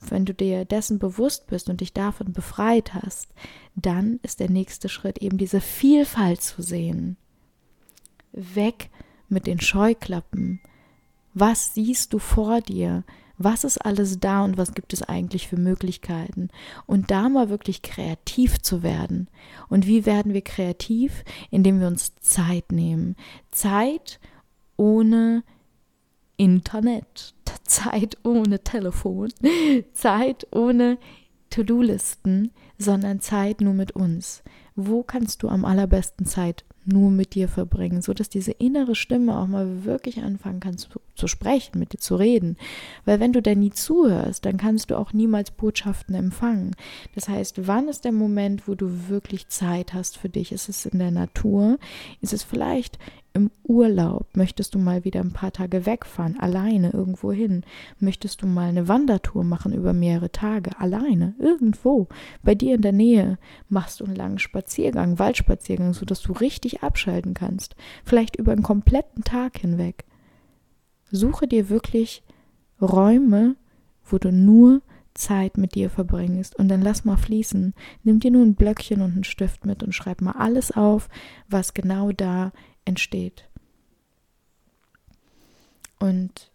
wenn 0.08 0.24
du 0.24 0.34
dir 0.34 0.64
dessen 0.64 0.98
bewusst 0.98 1.46
bist 1.46 1.68
und 1.68 1.80
dich 1.80 1.92
davon 1.92 2.32
befreit 2.32 2.94
hast, 2.94 3.28
dann 3.74 4.18
ist 4.22 4.40
der 4.40 4.50
nächste 4.50 4.88
Schritt 4.88 5.18
eben 5.18 5.38
diese 5.38 5.60
Vielfalt 5.60 6.42
zu 6.42 6.62
sehen. 6.62 7.16
Weg 8.32 8.90
mit 9.28 9.46
den 9.46 9.60
Scheuklappen. 9.60 10.60
Was 11.34 11.74
siehst 11.74 12.12
du 12.12 12.18
vor 12.18 12.60
dir? 12.60 13.04
Was 13.42 13.64
ist 13.64 13.78
alles 13.78 14.20
da 14.20 14.44
und 14.44 14.58
was 14.58 14.74
gibt 14.74 14.92
es 14.92 15.02
eigentlich 15.02 15.48
für 15.48 15.56
Möglichkeiten? 15.56 16.50
Und 16.86 17.10
da 17.10 17.28
mal 17.28 17.48
wirklich 17.48 17.80
kreativ 17.80 18.60
zu 18.60 18.82
werden. 18.82 19.28
Und 19.68 19.86
wie 19.86 20.04
werden 20.04 20.34
wir 20.34 20.42
kreativ? 20.42 21.24
Indem 21.50 21.80
wir 21.80 21.86
uns 21.86 22.14
Zeit 22.16 22.70
nehmen. 22.70 23.16
Zeit 23.50 24.20
ohne 24.76 25.42
Internet, 26.36 27.34
Zeit 27.70 28.18
ohne 28.24 28.60
Telefon, 28.60 29.32
Zeit 29.92 30.46
ohne 30.52 30.98
To-Do-Listen, 31.50 32.50
sondern 32.78 33.20
Zeit 33.20 33.60
nur 33.60 33.74
mit 33.74 33.92
uns. 33.92 34.42
Wo 34.76 35.02
kannst 35.02 35.42
du 35.42 35.48
am 35.48 35.64
allerbesten 35.64 36.26
Zeit 36.26 36.64
nur 36.86 37.10
mit 37.10 37.34
dir 37.34 37.48
verbringen, 37.48 38.02
so 38.02 38.14
dass 38.14 38.28
diese 38.28 38.52
innere 38.52 38.94
Stimme 38.94 39.38
auch 39.38 39.46
mal 39.46 39.84
wirklich 39.84 40.22
anfangen 40.22 40.60
kann 40.60 40.78
zu, 40.78 40.88
zu, 41.14 41.26
sprechen, 41.26 41.78
mit 41.78 41.92
dir 41.92 41.98
zu 41.98 42.16
reden. 42.16 42.56
Weil 43.04 43.20
wenn 43.20 43.32
du 43.32 43.42
da 43.42 43.54
nie 43.54 43.70
zuhörst, 43.70 44.44
dann 44.46 44.56
kannst 44.56 44.90
du 44.90 44.96
auch 44.96 45.12
niemals 45.12 45.50
Botschaften 45.50 46.14
empfangen. 46.14 46.74
Das 47.14 47.28
heißt, 47.28 47.66
wann 47.66 47.88
ist 47.88 48.04
der 48.04 48.12
Moment, 48.12 48.66
wo 48.66 48.74
du 48.74 49.08
wirklich 49.08 49.48
Zeit 49.48 49.92
hast 49.92 50.16
für 50.16 50.30
dich? 50.30 50.52
Ist 50.52 50.68
es 50.68 50.86
in 50.86 50.98
der 50.98 51.10
Natur? 51.10 51.78
Ist 52.22 52.32
es 52.32 52.42
vielleicht 52.42 52.98
im 53.32 53.50
Urlaub? 53.62 54.28
Möchtest 54.36 54.74
du 54.74 54.78
mal 54.78 55.04
wieder 55.04 55.20
ein 55.20 55.32
paar 55.32 55.52
Tage 55.52 55.86
wegfahren, 55.86 56.38
alleine 56.38 56.90
irgendwo 56.90 57.32
hin? 57.32 57.64
Möchtest 57.98 58.42
du 58.42 58.46
mal 58.46 58.68
eine 58.68 58.88
Wandertour 58.88 59.44
machen 59.44 59.72
über 59.72 59.92
mehrere 59.92 60.32
Tage, 60.32 60.78
alleine, 60.78 61.34
irgendwo? 61.38 62.08
Bei 62.42 62.54
dir 62.54 62.74
in 62.74 62.82
der 62.82 62.92
Nähe 62.92 63.38
machst 63.68 64.00
du 64.00 64.04
einen 64.04 64.16
langen 64.16 64.38
Spaziergang, 64.38 65.18
Waldspaziergang, 65.18 65.94
sodass 65.94 66.22
du 66.22 66.32
richtig 66.32 66.82
abschalten 66.82 67.34
kannst. 67.34 67.76
Vielleicht 68.04 68.36
über 68.36 68.52
einen 68.52 68.62
kompletten 68.62 69.24
Tag 69.24 69.58
hinweg. 69.58 70.04
Suche 71.10 71.46
dir 71.46 71.68
wirklich 71.68 72.22
Räume, 72.80 73.56
wo 74.04 74.18
du 74.18 74.32
nur 74.32 74.82
Zeit 75.14 75.58
mit 75.58 75.74
dir 75.74 75.90
verbringst 75.90 76.56
und 76.56 76.68
dann 76.68 76.82
lass 76.82 77.04
mal 77.04 77.16
fließen. 77.16 77.74
Nimm 78.04 78.20
dir 78.20 78.30
nur 78.30 78.44
ein 78.44 78.54
Blöckchen 78.54 79.02
und 79.02 79.12
einen 79.12 79.24
Stift 79.24 79.66
mit 79.66 79.82
und 79.82 79.94
schreib 79.94 80.20
mal 80.20 80.32
alles 80.32 80.72
auf, 80.72 81.08
was 81.48 81.74
genau 81.74 82.12
da 82.12 82.52
entsteht. 82.84 83.48
Und 85.98 86.50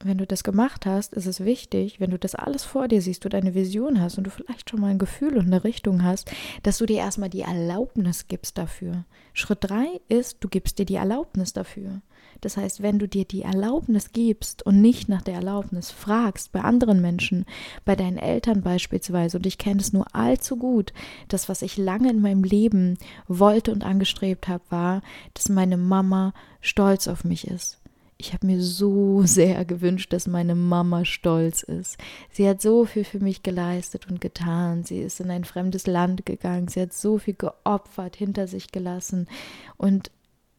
wenn 0.00 0.18
du 0.18 0.26
das 0.26 0.44
gemacht 0.44 0.86
hast, 0.86 1.14
ist 1.14 1.26
es 1.26 1.44
wichtig, 1.44 2.00
wenn 2.00 2.10
du 2.10 2.18
das 2.18 2.34
alles 2.34 2.64
vor 2.64 2.88
dir 2.88 3.00
siehst, 3.00 3.24
du 3.24 3.28
deine 3.28 3.54
Vision 3.54 4.00
hast 4.00 4.18
und 4.18 4.24
du 4.24 4.30
vielleicht 4.30 4.70
schon 4.70 4.80
mal 4.80 4.90
ein 4.90 4.98
Gefühl 4.98 5.38
und 5.38 5.46
eine 5.46 5.64
Richtung 5.64 6.02
hast, 6.02 6.30
dass 6.62 6.78
du 6.78 6.86
dir 6.86 6.98
erstmal 6.98 7.30
die 7.30 7.42
Erlaubnis 7.42 8.28
gibst 8.28 8.58
dafür. 8.58 9.04
Schritt 9.32 9.58
drei 9.62 10.00
ist, 10.08 10.38
du 10.40 10.48
gibst 10.48 10.78
dir 10.78 10.84
die 10.84 10.96
Erlaubnis 10.96 11.52
dafür. 11.52 12.02
Das 12.40 12.56
heißt, 12.56 12.82
wenn 12.82 12.98
du 12.98 13.08
dir 13.08 13.24
die 13.24 13.42
Erlaubnis 13.42 14.12
gibst 14.12 14.66
und 14.66 14.80
nicht 14.80 15.08
nach 15.08 15.22
der 15.22 15.34
Erlaubnis 15.34 15.90
fragst, 15.90 16.52
bei 16.52 16.60
anderen 16.60 17.00
Menschen, 17.00 17.46
bei 17.84 17.96
deinen 17.96 18.18
Eltern 18.18 18.62
beispielsweise, 18.62 19.38
und 19.38 19.46
ich 19.46 19.58
kenne 19.58 19.80
es 19.80 19.92
nur 19.92 20.14
allzu 20.14 20.56
gut, 20.56 20.92
das, 21.28 21.48
was 21.48 21.62
ich 21.62 21.78
lange 21.78 22.10
in 22.10 22.20
meinem 22.20 22.44
Leben 22.44 22.98
wollte 23.28 23.72
und 23.72 23.84
angestrebt 23.84 24.48
habe, 24.48 24.64
war, 24.68 25.02
dass 25.32 25.48
meine 25.48 25.76
Mama 25.76 26.34
stolz 26.60 27.08
auf 27.08 27.24
mich 27.24 27.46
ist 27.46 27.83
ich 28.24 28.32
habe 28.32 28.46
mir 28.46 28.62
so 28.62 29.22
sehr 29.26 29.64
gewünscht, 29.64 30.12
dass 30.12 30.26
meine 30.26 30.54
Mama 30.54 31.04
stolz 31.04 31.62
ist. 31.62 31.98
Sie 32.30 32.48
hat 32.48 32.62
so 32.62 32.84
viel 32.84 33.04
für 33.04 33.20
mich 33.20 33.42
geleistet 33.42 34.08
und 34.08 34.20
getan. 34.20 34.84
Sie 34.84 34.98
ist 34.98 35.20
in 35.20 35.30
ein 35.30 35.44
fremdes 35.44 35.86
Land 35.86 36.24
gegangen. 36.24 36.68
Sie 36.68 36.80
hat 36.80 36.92
so 36.92 37.18
viel 37.18 37.34
geopfert, 37.34 38.16
hinter 38.16 38.46
sich 38.46 38.72
gelassen 38.72 39.28
und 39.76 40.10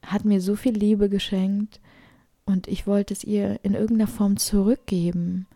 hat 0.04 0.26
mir 0.26 0.42
so 0.42 0.56
viel 0.56 0.74
Liebe 0.74 1.10
geschenkt. 1.10 1.80
Und 2.46 2.68
ich 2.68 2.86
wollte 2.86 3.14
es 3.14 3.24
ihr 3.24 3.60
in 3.64 3.74
irgendeiner 3.74 4.10
Form 4.10 4.38
zurückgeben. 4.38 5.48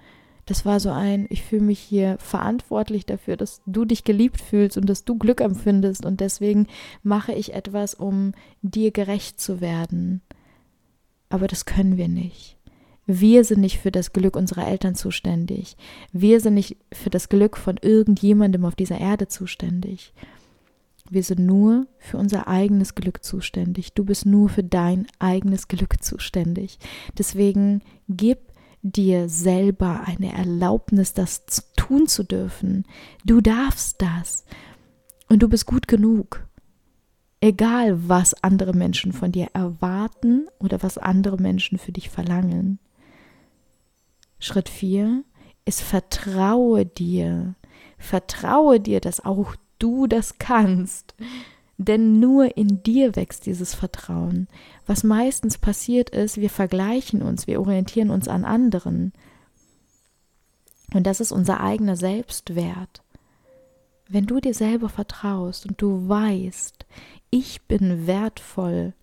Das 0.47 0.65
war 0.65 0.79
so 0.79 0.89
ein, 0.89 1.27
ich 1.29 1.43
fühle 1.43 1.61
mich 1.61 1.77
hier 1.77 2.17
verantwortlich 2.17 3.05
dafür, 3.05 3.37
dass 3.37 3.61
du 3.67 3.85
dich 3.85 4.03
geliebt 4.03 4.41
fühlst 4.41 4.77
und 4.77 4.87
dass 4.87 5.05
du 5.05 5.15
Glück 5.15 5.41
empfindest. 5.41 6.03
Und 6.07 6.21
deswegen 6.21 6.65
mache 7.03 7.33
ich 7.33 7.53
etwas, 7.53 7.93
um 7.93 8.31
dir 8.63 8.89
gerecht 8.89 9.39
zu 9.39 9.61
werden 9.61 10.23
aber 11.29 11.47
das 11.47 11.65
können 11.65 11.97
wir 11.97 12.07
nicht. 12.07 12.57
Wir 13.05 13.43
sind 13.43 13.61
nicht 13.61 13.79
für 13.79 13.91
das 13.91 14.13
Glück 14.13 14.35
unserer 14.35 14.67
Eltern 14.67 14.93
zuständig. 14.93 15.77
Wir 16.11 16.39
sind 16.41 16.53
nicht 16.53 16.77
für 16.93 17.09
das 17.09 17.27
Glück 17.27 17.57
von 17.57 17.77
irgendjemandem 17.81 18.65
auf 18.65 18.75
dieser 18.75 18.99
Erde 18.99 19.27
zuständig. 19.27 20.13
Wir 21.09 21.23
sind 21.23 21.39
nur 21.39 21.87
für 21.97 22.17
unser 22.17 22.47
eigenes 22.47 22.93
Glück 22.93 23.23
zuständig. 23.23 23.93
Du 23.93 24.05
bist 24.05 24.27
nur 24.27 24.47
für 24.47 24.63
dein 24.63 25.07
eigenes 25.17 25.67
Glück 25.67 26.03
zuständig. 26.03 26.77
Deswegen 27.17 27.81
gib 28.07 28.37
dir 28.83 29.27
selber 29.27 30.01
eine 30.05 30.31
Erlaubnis, 30.33 31.13
das 31.13 31.45
tun 31.75 32.07
zu 32.07 32.23
dürfen. 32.23 32.85
Du 33.25 33.41
darfst 33.41 34.01
das. 34.01 34.45
Und 35.29 35.39
du 35.41 35.49
bist 35.49 35.65
gut 35.65 35.87
genug. 35.87 36.47
Egal, 37.41 38.09
was 38.09 38.33
andere 38.43 38.73
Menschen 38.73 39.13
von 39.13 39.31
dir 39.31 39.47
erwarten 39.53 40.47
oder 40.59 40.83
was 40.83 40.97
andere 40.97 41.37
Menschen 41.37 41.77
für 41.77 41.93
dich 41.93 42.09
verlangen. 42.09 42.79
Schritt 44.39 44.67
4 44.67 45.23
ist 45.65 45.81
vertraue 45.81 46.85
dir. 46.85 47.55
Vertraue 47.97 48.79
dir, 48.79 48.99
dass 48.99 49.23
auch 49.23 49.55
du 49.77 50.07
das 50.07 50.37
kannst. 50.37 51.15
Denn 51.77 52.19
nur 52.19 52.57
in 52.57 52.83
dir 52.83 53.15
wächst 53.15 53.45
dieses 53.45 53.73
Vertrauen. 53.73 54.49
Was 54.85 55.05
meistens 55.05 55.57
passiert 55.57 56.09
ist, 56.09 56.37
wir 56.37 56.49
vergleichen 56.49 57.21
uns, 57.21 57.47
wir 57.47 57.61
orientieren 57.61 58.09
uns 58.09 58.27
an 58.27 58.43
anderen. 58.43 59.13
Und 60.93 61.07
das 61.07 61.21
ist 61.21 61.31
unser 61.31 61.61
eigener 61.61 61.95
Selbstwert. 61.95 63.01
Wenn 64.09 64.25
du 64.25 64.41
dir 64.41 64.53
selber 64.53 64.89
vertraust 64.89 65.67
und 65.67 65.81
du 65.81 66.09
weißt, 66.09 66.85
ich 67.29 67.63
bin 67.63 68.07
wertvoll 68.07 68.93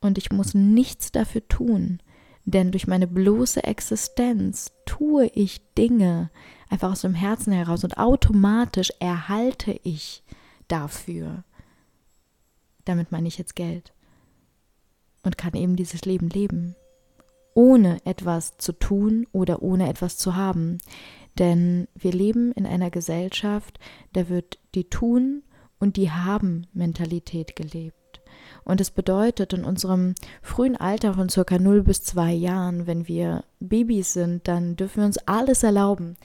und 0.00 0.18
ich 0.18 0.30
muss 0.30 0.54
nichts 0.54 1.10
dafür 1.12 1.46
tun, 1.48 2.00
denn 2.44 2.70
durch 2.70 2.86
meine 2.86 3.06
bloße 3.06 3.64
Existenz 3.64 4.72
tue 4.86 5.26
ich 5.26 5.60
Dinge 5.74 6.30
einfach 6.68 6.92
aus 6.92 7.02
dem 7.02 7.14
Herzen 7.14 7.52
heraus 7.52 7.84
und 7.84 7.98
automatisch 7.98 8.92
erhalte 9.00 9.78
ich 9.82 10.22
dafür. 10.68 11.44
Damit 12.84 13.12
meine 13.12 13.28
ich 13.28 13.38
jetzt 13.38 13.56
Geld 13.56 13.92
und 15.22 15.36
kann 15.36 15.54
eben 15.54 15.76
dieses 15.76 16.04
Leben 16.04 16.30
leben, 16.30 16.74
ohne 17.54 18.04
etwas 18.06 18.56
zu 18.56 18.72
tun 18.72 19.26
oder 19.32 19.62
ohne 19.62 19.88
etwas 19.88 20.16
zu 20.16 20.36
haben. 20.36 20.78
Denn 21.38 21.86
wir 21.94 22.12
leben 22.12 22.52
in 22.52 22.66
einer 22.66 22.90
Gesellschaft, 22.90 23.78
da 24.12 24.28
wird 24.28 24.58
die 24.74 24.88
Tun- 24.88 25.42
und 25.78 25.96
die 25.96 26.10
Haben-Mentalität 26.10 27.56
gelebt. 27.56 27.94
Und 28.64 28.80
es 28.80 28.90
bedeutet, 28.90 29.52
in 29.52 29.64
unserem 29.64 30.14
frühen 30.42 30.76
Alter 30.76 31.14
von 31.14 31.28
circa 31.28 31.58
0 31.58 31.82
bis 31.82 32.02
2 32.04 32.32
Jahren, 32.32 32.86
wenn 32.86 33.08
wir 33.08 33.44
Babys 33.60 34.12
sind, 34.12 34.46
dann 34.46 34.76
dürfen 34.76 34.98
wir 34.98 35.06
uns 35.06 35.18
alles 35.26 35.62
erlauben. 35.62 36.16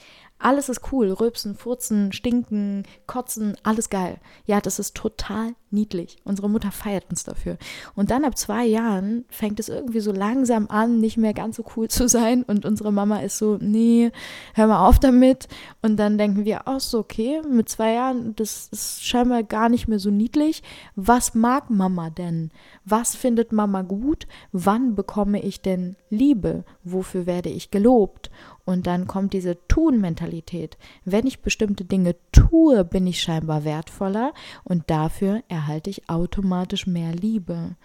Alles 0.44 0.68
ist 0.68 0.92
cool. 0.92 1.10
Rülpsen, 1.10 1.56
furzen, 1.56 2.12
stinken, 2.12 2.84
kotzen, 3.08 3.56
alles 3.64 3.90
geil. 3.90 4.18
Ja, 4.46 4.60
das 4.60 4.78
ist 4.78 4.94
total 4.94 5.56
niedlich. 5.72 6.18
Unsere 6.26 6.50
Mutter 6.50 6.72
feiert 6.72 7.06
uns 7.10 7.24
dafür. 7.24 7.58
Und 7.96 8.12
dann 8.12 8.26
ab 8.26 8.38
zwei 8.38 8.66
Jahren 8.66 9.24
fängt 9.30 9.60
es 9.62 9.70
irgendwie 9.70 10.02
so 10.02 10.12
langsam 10.12 10.68
an, 10.68 11.00
nicht 11.00 11.16
mehr 11.16 11.34
ganz 11.34 11.56
so 11.56 11.64
cool 11.78 11.88
zu 11.88 12.10
sein. 12.10 12.44
Und 12.44 12.66
unsere 12.66 12.92
Mama 12.92 13.20
ist 13.20 13.38
so, 13.38 13.58
nee, 13.62 14.12
hör 14.54 14.68
mal 14.68 14.86
auf 14.86 15.00
damit. 15.00 15.48
Und 15.82 15.96
dann 15.96 16.18
denken 16.18 16.44
wir, 16.44 16.68
ach 16.68 16.82
so, 16.82 17.00
okay, 17.00 17.42
mit 17.50 17.70
zwei 17.70 17.94
Jahren, 17.94 18.36
das 18.36 18.68
ist 18.68 19.06
scheinbar 19.06 19.44
gar 19.44 19.70
nicht 19.70 19.88
mehr 19.88 20.00
so 20.00 20.12
niedlich. 20.12 20.62
Was 20.96 21.36
mag 21.36 21.70
Mama 21.70 22.10
denn? 22.10 22.52
Was 22.86 23.16
findet 23.16 23.52
Mama 23.52 23.82
gut? 23.82 24.28
Wann 24.52 24.96
bekomme 24.96 25.42
ich 25.42 25.62
denn 25.62 25.96
Liebe? 26.10 26.66
Wofür 26.84 27.26
werde 27.26 27.50
ich 27.50 27.72
gelobt? 27.72 28.30
Und 28.66 28.88
dann 28.88 29.08
kommt 29.08 29.34
diese 29.34 29.58
Tun-Mentalität. 29.68 30.78
Wenn 31.06 31.26
ich 31.26 31.42
bestimmte 31.42 31.86
Dinge 31.86 32.16
tue, 32.32 32.84
bin 32.84 33.08
ich 33.08 33.22
scheinbar 33.22 33.64
wertvoller 33.64 34.34
und 34.64 34.90
dafür 34.90 35.44
erhalte 35.48 35.90
ich 35.90 36.10
automatisch 36.10 36.86
mehr 36.86 37.14
Liebe. 37.14 37.78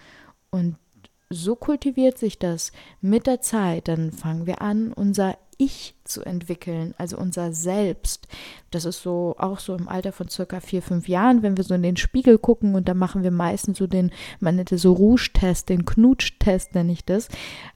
Und 0.51 0.77
so 1.31 1.55
kultiviert 1.55 2.19
sich 2.19 2.39
das 2.39 2.73
mit 3.01 3.27
der 3.27 3.41
Zeit. 3.41 3.89
Dann 3.89 4.13
fangen 4.13 4.47
wir 4.47 4.63
an, 4.63 4.93
unser 4.93 5.37
ich 5.59 5.97
zu 6.05 6.23
entwickeln, 6.23 6.95
also 6.99 7.19
unser 7.19 7.53
Selbst. 7.53 8.29
Das 8.71 8.85
ist 8.85 9.03
so 9.03 9.35
auch 9.39 9.59
so 9.59 9.75
im 9.75 9.89
Alter 9.89 10.13
von 10.13 10.29
circa 10.29 10.61
vier, 10.61 10.83
fünf 10.83 11.09
Jahren, 11.09 11.43
wenn 11.43 11.57
wir 11.57 11.65
so 11.65 11.75
in 11.75 11.83
den 11.83 11.97
Spiegel 11.97 12.39
gucken 12.39 12.75
und 12.75 12.89
da 12.89 12.95
machen 12.95 13.23
wir 13.23 13.33
meistens 13.33 13.79
so 13.79 13.87
den, 13.87 14.13
man 14.41 14.57
nennt 14.57 14.73
es 14.73 14.83
so 14.83 14.93
Rouge-Test, 14.93 15.69
den 15.69 15.85
Knutsch-Test 15.85 16.75
nenne 16.75 16.93
ich 16.93 17.05
das. 17.05 17.29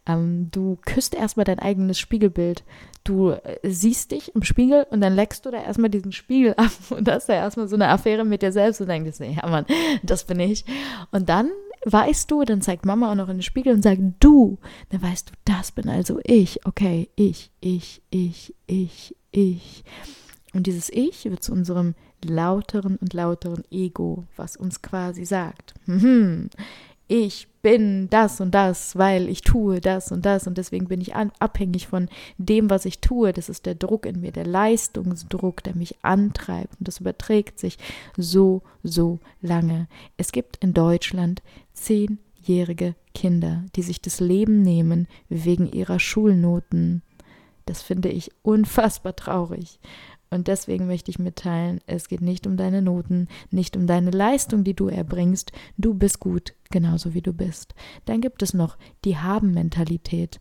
Ähm, 0.07 0.49
du 0.51 0.79
küsst 0.85 1.15
erstmal 1.15 1.45
dein 1.45 1.59
eigenes 1.59 1.99
Spiegelbild. 1.99 2.63
Du 3.05 3.31
äh, 3.31 3.59
siehst 3.65 4.13
dich 4.13 4.35
im 4.35 4.43
Spiegel 4.43 4.87
und 4.91 5.01
dann 5.01 5.15
leckst 5.15 5.45
du 5.45 5.51
da 5.51 5.63
erstmal 5.63 5.91
diesen 5.91 6.13
Spiegel 6.13 6.55
ab 6.55 6.71
und 6.91 7.11
hast 7.11 7.29
da 7.29 7.35
erstmal 7.35 7.69
so 7.69 7.75
eine 7.75 7.89
Affäre 7.89 8.25
mit 8.25 8.43
dir 8.43 8.53
selbst 8.53 8.81
und 8.81 8.89
denkst, 8.89 9.19
nee, 9.19 9.37
ja 9.43 9.49
Mann, 9.49 9.67
das 10.03 10.25
bin 10.25 10.39
ich. 10.39 10.65
Und 11.11 11.29
dann 11.29 11.51
weißt 11.85 12.31
du, 12.31 12.45
dann 12.45 12.63
zeigt 12.63 12.85
Mama 12.85 13.11
auch 13.11 13.15
noch 13.17 13.29
in 13.29 13.37
den 13.37 13.43
Spiegel 13.43 13.75
und 13.75 13.83
sagt 13.83 14.01
du, 14.21 14.59
dann 14.91 15.03
weißt 15.03 15.31
du, 15.31 15.33
das 15.45 15.73
bin 15.73 15.89
also 15.89 16.21
ich. 16.25 16.65
Okay, 16.67 17.09
ich, 17.17 17.51
ich, 17.61 18.03
ich, 18.11 18.55
ich, 18.67 19.17
ich. 19.31 19.85
Und 20.55 20.67
dieses 20.67 20.91
Ich 20.91 21.25
wird 21.25 21.43
zu 21.43 21.53
unserem 21.53 21.95
lauteren 22.25 22.97
und 22.97 23.15
lauteren 23.15 23.65
Ego, 23.71 24.25
was 24.37 24.57
uns 24.57 24.83
quasi 24.83 25.25
sagt, 25.25 25.75
hm, 25.87 26.51
ich 27.09 27.49
bin 27.63 28.11
das 28.11 28.41
und 28.41 28.53
das, 28.53 28.97
weil 28.97 29.29
ich 29.29 29.43
tue 29.43 29.81
das 29.81 30.13
und 30.13 30.27
das 30.27 30.47
und 30.47 30.59
deswegen 30.59 30.89
bin 30.89 31.01
ich 31.01 31.15
abhängig 31.15 31.87
von 31.87 32.09
dem, 32.37 32.69
was 32.69 32.85
ich 32.85 33.01
tue. 33.01 33.33
Das 33.33 33.49
ist 33.49 33.67
der 33.67 33.77
Druck 33.77 34.05
in 34.05 34.21
mir, 34.21 34.33
der 34.33 34.47
Leistungsdruck, 34.47 35.63
der 35.63 35.77
mich 35.77 35.97
antreibt 36.03 36.79
und 36.79 36.89
das 36.89 37.01
überträgt 37.01 37.59
sich 37.59 37.79
so, 38.17 38.63
so 38.83 39.21
lange. 39.41 39.87
Es 40.17 40.33
gibt 40.33 40.57
in 40.57 40.75
Deutschland 40.75 41.43
zehnjährige 41.73 42.97
Kinder, 43.15 43.65
die 43.77 43.83
sich 43.83 44.03
das 44.03 44.21
Leben 44.21 44.63
nehmen 44.63 45.07
wegen 45.29 45.71
ihrer 45.73 46.01
Schulnoten. 46.01 47.03
Das 47.67 47.81
finde 47.81 48.09
ich 48.09 48.33
unfassbar 48.43 49.15
traurig. 49.15 49.79
Und 50.33 50.49
deswegen 50.49 50.87
möchte 50.87 51.11
ich 51.11 51.19
mitteilen, 51.19 51.81
es 51.87 52.09
geht 52.09 52.23
nicht 52.23 52.47
um 52.47 52.57
deine 52.57 52.81
Noten, 52.81 53.29
nicht 53.51 53.77
um 53.77 53.87
deine 53.87 54.11
Leistung, 54.11 54.65
die 54.65 54.73
du 54.73 54.89
erbringst. 54.89 55.53
Du 55.77 55.93
bist 55.93 56.21
gut, 56.21 56.55
genauso 56.71 57.13
wie 57.13 57.21
du 57.21 57.35
bist. 57.35 57.75
Dann 58.07 58.23
gibt 58.23 58.43
es 58.43 58.55
noch 58.55 58.79
die 59.05 59.19
Haben-Mentalität. 59.19 60.41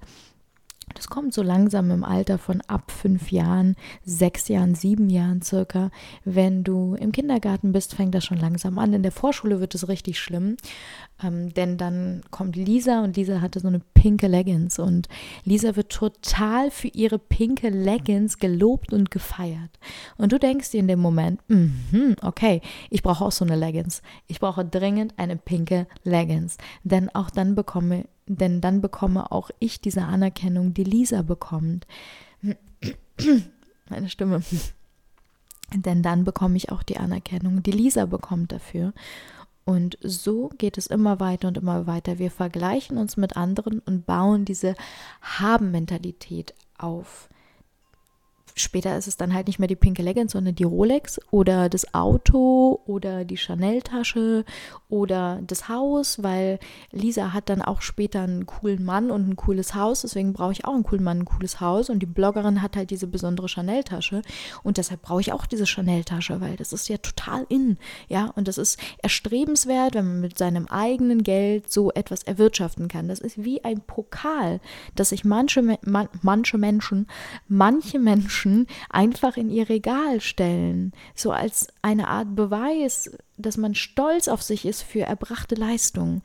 Das 0.93 1.07
kommt 1.07 1.33
so 1.33 1.41
langsam 1.41 1.91
im 1.91 2.03
Alter 2.03 2.37
von 2.37 2.61
ab 2.67 2.91
fünf 2.91 3.31
Jahren, 3.31 3.75
sechs 4.03 4.47
Jahren, 4.47 4.75
sieben 4.75 5.09
Jahren 5.09 5.41
circa. 5.41 5.91
Wenn 6.25 6.63
du 6.63 6.95
im 6.95 7.11
Kindergarten 7.11 7.71
bist, 7.71 7.95
fängt 7.95 8.15
das 8.15 8.25
schon 8.25 8.37
langsam 8.37 8.77
an. 8.77 8.93
In 8.93 9.03
der 9.03 9.11
Vorschule 9.11 9.59
wird 9.59 9.75
es 9.75 9.87
richtig 9.87 10.19
schlimm, 10.19 10.57
ähm, 11.23 11.53
denn 11.53 11.77
dann 11.77 12.21
kommt 12.31 12.55
Lisa 12.55 13.03
und 13.03 13.17
Lisa 13.17 13.41
hatte 13.41 13.59
so 13.59 13.67
eine 13.67 13.81
pinke 13.93 14.27
Leggings 14.27 14.79
und 14.79 15.07
Lisa 15.43 15.75
wird 15.75 15.91
total 15.91 16.71
für 16.71 16.87
ihre 16.87 17.19
pinke 17.19 17.69
Leggings 17.69 18.37
gelobt 18.37 18.93
und 18.93 19.11
gefeiert. 19.11 19.79
Und 20.17 20.31
du 20.31 20.39
denkst 20.39 20.71
dir 20.71 20.79
in 20.79 20.87
dem 20.87 20.99
Moment, 20.99 21.39
mm 21.47 22.15
okay, 22.21 22.61
ich 22.89 23.03
brauche 23.03 23.25
auch 23.25 23.31
so 23.31 23.45
eine 23.45 23.55
Leggings. 23.55 24.01
Ich 24.27 24.39
brauche 24.39 24.65
dringend 24.65 25.13
eine 25.17 25.37
pinke 25.37 25.87
Leggings, 26.03 26.57
denn 26.83 27.09
auch 27.13 27.29
dann 27.29 27.55
bekomme 27.55 28.05
denn 28.37 28.61
dann 28.61 28.81
bekomme 28.81 29.31
auch 29.31 29.49
ich 29.59 29.81
diese 29.81 30.03
Anerkennung, 30.03 30.73
die 30.73 30.83
Lisa 30.83 31.21
bekommt. 31.21 31.85
Meine 33.89 34.09
Stimme. 34.09 34.41
Denn 35.73 36.01
dann 36.01 36.23
bekomme 36.23 36.57
ich 36.57 36.71
auch 36.71 36.83
die 36.83 36.97
Anerkennung, 36.97 37.63
die 37.63 37.71
Lisa 37.71 38.05
bekommt 38.05 38.51
dafür. 38.51 38.93
Und 39.63 39.97
so 40.01 40.49
geht 40.57 40.77
es 40.77 40.87
immer 40.87 41.19
weiter 41.19 41.47
und 41.47 41.57
immer 41.57 41.87
weiter. 41.87 42.19
Wir 42.19 42.31
vergleichen 42.31 42.97
uns 42.97 43.15
mit 43.15 43.37
anderen 43.37 43.79
und 43.79 44.05
bauen 44.05 44.43
diese 44.43 44.75
Haben-Mentalität 45.21 46.53
auf. 46.77 47.29
Später 48.61 48.97
ist 48.97 49.07
es 49.07 49.17
dann 49.17 49.33
halt 49.33 49.47
nicht 49.47 49.59
mehr 49.59 49.67
die 49.67 49.75
pinke 49.75 50.03
Leggings, 50.03 50.33
sondern 50.33 50.55
die 50.55 50.63
Rolex 50.63 51.19
oder 51.31 51.69
das 51.69 51.93
Auto 51.93 52.81
oder 52.85 53.25
die 53.25 53.37
Chanel-Tasche 53.37 54.45
oder 54.89 55.39
das 55.47 55.69
Haus, 55.69 56.21
weil 56.21 56.59
Lisa 56.91 57.33
hat 57.33 57.49
dann 57.49 57.61
auch 57.61 57.81
später 57.81 58.21
einen 58.21 58.45
coolen 58.45 58.83
Mann 58.83 59.11
und 59.11 59.27
ein 59.27 59.35
cooles 59.35 59.73
Haus, 59.75 60.01
deswegen 60.01 60.33
brauche 60.33 60.51
ich 60.51 60.65
auch 60.65 60.73
einen 60.73 60.83
coolen 60.83 61.03
Mann, 61.03 61.19
ein 61.19 61.25
cooles 61.25 61.61
Haus. 61.61 61.89
Und 61.89 61.99
die 61.99 62.05
Bloggerin 62.05 62.61
hat 62.61 62.75
halt 62.75 62.91
diese 62.91 63.07
besondere 63.07 63.47
Chanel-Tasche. 63.47 64.21
Und 64.63 64.77
deshalb 64.77 65.01
brauche 65.01 65.21
ich 65.21 65.33
auch 65.33 65.45
diese 65.45 65.65
Chanel-Tasche, 65.65 66.41
weil 66.41 66.55
das 66.55 66.73
ist 66.73 66.89
ja 66.89 66.97
total 66.97 67.45
in, 67.49 67.77
ja, 68.07 68.31
und 68.35 68.47
das 68.47 68.57
ist 68.57 68.79
erstrebenswert, 69.01 69.95
wenn 69.95 70.05
man 70.05 70.21
mit 70.21 70.37
seinem 70.37 70.67
eigenen 70.67 71.23
Geld 71.23 71.71
so 71.71 71.91
etwas 71.91 72.23
erwirtschaften 72.23 72.87
kann. 72.87 73.07
Das 73.07 73.19
ist 73.19 73.43
wie 73.43 73.63
ein 73.63 73.81
Pokal, 73.81 74.59
dass 74.95 75.09
sich 75.09 75.23
manche, 75.23 75.61
man, 75.61 76.09
manche 76.21 76.57
Menschen, 76.57 77.07
manche 77.47 77.99
Menschen 77.99 78.50
Menschen 78.51 78.67
einfach 78.89 79.37
in 79.37 79.49
ihr 79.49 79.69
Regal 79.69 80.21
stellen, 80.21 80.91
so 81.15 81.31
als 81.31 81.67
eine 81.81 82.07
Art 82.07 82.35
Beweis, 82.35 83.11
dass 83.37 83.57
man 83.57 83.75
stolz 83.75 84.27
auf 84.27 84.41
sich 84.41 84.65
ist 84.65 84.83
für 84.83 85.01
erbrachte 85.01 85.55
Leistungen. 85.55 86.21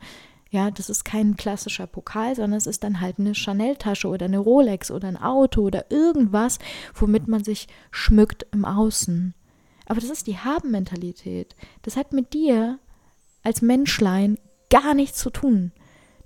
Ja, 0.49 0.71
das 0.71 0.89
ist 0.89 1.03
kein 1.03 1.35
klassischer 1.35 1.87
Pokal, 1.87 2.35
sondern 2.35 2.57
es 2.57 2.67
ist 2.67 2.83
dann 2.83 3.01
halt 3.01 3.19
eine 3.19 3.35
Chanel-Tasche 3.35 4.07
oder 4.07 4.25
eine 4.25 4.37
Rolex 4.37 4.91
oder 4.91 5.07
ein 5.07 5.17
Auto 5.17 5.61
oder 5.61 5.91
irgendwas, 5.91 6.59
womit 6.93 7.27
man 7.27 7.43
sich 7.43 7.67
schmückt 7.91 8.45
im 8.51 8.63
Außen. 8.63 9.33
Aber 9.87 9.99
das 9.99 10.09
ist 10.09 10.27
die 10.27 10.37
Haben-Mentalität. 10.37 11.55
Das 11.81 11.97
hat 11.97 12.13
mit 12.13 12.33
dir 12.33 12.79
als 13.43 13.61
Menschlein 13.61 14.37
gar 14.69 14.93
nichts 14.93 15.19
zu 15.19 15.29
tun. 15.29 15.71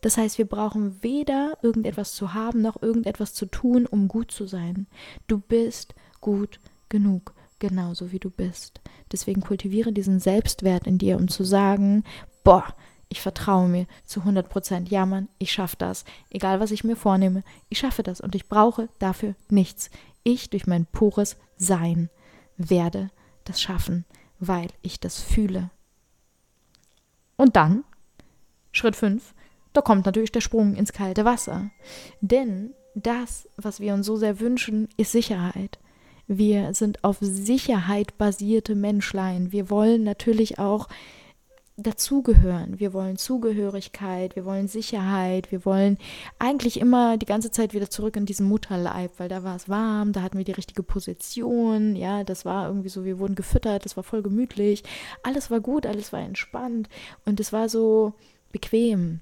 Das 0.01 0.17
heißt, 0.17 0.37
wir 0.37 0.47
brauchen 0.47 1.01
weder 1.03 1.57
irgendetwas 1.61 2.13
zu 2.13 2.33
haben 2.33 2.61
noch 2.61 2.81
irgendetwas 2.81 3.33
zu 3.33 3.45
tun, 3.45 3.85
um 3.85 4.07
gut 4.07 4.31
zu 4.31 4.47
sein. 4.47 4.87
Du 5.27 5.39
bist 5.39 5.93
gut 6.19 6.59
genug, 6.89 7.33
genauso 7.59 8.11
wie 8.11 8.19
du 8.19 8.29
bist. 8.29 8.81
Deswegen 9.11 9.41
kultiviere 9.41 9.93
diesen 9.93 10.19
Selbstwert 10.19 10.87
in 10.87 10.97
dir, 10.97 11.17
um 11.17 11.27
zu 11.27 11.43
sagen, 11.43 12.03
boah, 12.43 12.65
ich 13.09 13.21
vertraue 13.21 13.67
mir 13.67 13.87
zu 14.05 14.21
100 14.21 14.47
Prozent. 14.49 14.89
Ja, 14.89 15.05
Mann, 15.05 15.27
ich 15.37 15.51
schaffe 15.51 15.75
das. 15.77 16.05
Egal, 16.29 16.59
was 16.59 16.71
ich 16.71 16.83
mir 16.83 16.95
vornehme, 16.95 17.43
ich 17.69 17.77
schaffe 17.77 18.03
das 18.03 18.21
und 18.21 18.35
ich 18.35 18.47
brauche 18.47 18.87
dafür 18.99 19.35
nichts. 19.49 19.89
Ich 20.23 20.49
durch 20.49 20.65
mein 20.65 20.85
pures 20.85 21.37
Sein 21.57 22.09
werde 22.57 23.09
das 23.43 23.61
schaffen, 23.61 24.05
weil 24.39 24.67
ich 24.81 24.99
das 24.99 25.19
fühle. 25.19 25.71
Und 27.35 27.55
dann, 27.55 27.83
Schritt 28.71 28.95
5, 28.95 29.33
da 29.73 29.81
kommt 29.81 30.05
natürlich 30.05 30.31
der 30.31 30.41
Sprung 30.41 30.75
ins 30.75 30.93
kalte 30.93 31.25
Wasser. 31.25 31.71
Denn 32.19 32.73
das, 32.95 33.47
was 33.57 33.79
wir 33.79 33.93
uns 33.93 34.05
so 34.05 34.17
sehr 34.17 34.39
wünschen, 34.39 34.89
ist 34.97 35.11
Sicherheit. 35.11 35.79
Wir 36.27 36.73
sind 36.73 37.03
auf 37.03 37.17
Sicherheit 37.19 38.17
basierte 38.17 38.75
Menschlein. 38.75 39.51
Wir 39.51 39.69
wollen 39.69 40.03
natürlich 40.03 40.59
auch 40.59 40.87
dazugehören. 41.77 42.79
Wir 42.79 42.93
wollen 42.93 43.17
Zugehörigkeit, 43.17 44.35
wir 44.35 44.45
wollen 44.45 44.67
Sicherheit, 44.67 45.51
wir 45.51 45.65
wollen 45.65 45.97
eigentlich 46.39 46.79
immer 46.79 47.17
die 47.17 47.25
ganze 47.25 47.51
Zeit 47.51 47.73
wieder 47.73 47.89
zurück 47.89 48.15
in 48.15 48.25
diesen 48.25 48.47
Mutterleib, 48.47 49.11
weil 49.17 49.29
da 49.29 49.43
war 49.43 49.55
es 49.55 49.69
warm, 49.69 50.13
da 50.13 50.21
hatten 50.21 50.37
wir 50.37 50.45
die 50.45 50.51
richtige 50.51 50.83
Position, 50.83 51.95
ja, 51.95 52.23
das 52.23 52.45
war 52.45 52.67
irgendwie 52.67 52.89
so, 52.89 53.03
wir 53.03 53.19
wurden 53.19 53.35
gefüttert, 53.35 53.85
das 53.85 53.97
war 53.97 54.03
voll 54.03 54.21
gemütlich, 54.21 54.83
alles 55.23 55.49
war 55.49 55.59
gut, 55.59 55.85
alles 55.85 56.13
war 56.13 56.19
entspannt 56.19 56.89
und 57.25 57.39
es 57.39 57.51
war 57.51 57.69
so 57.69 58.13
bequem. 58.51 59.21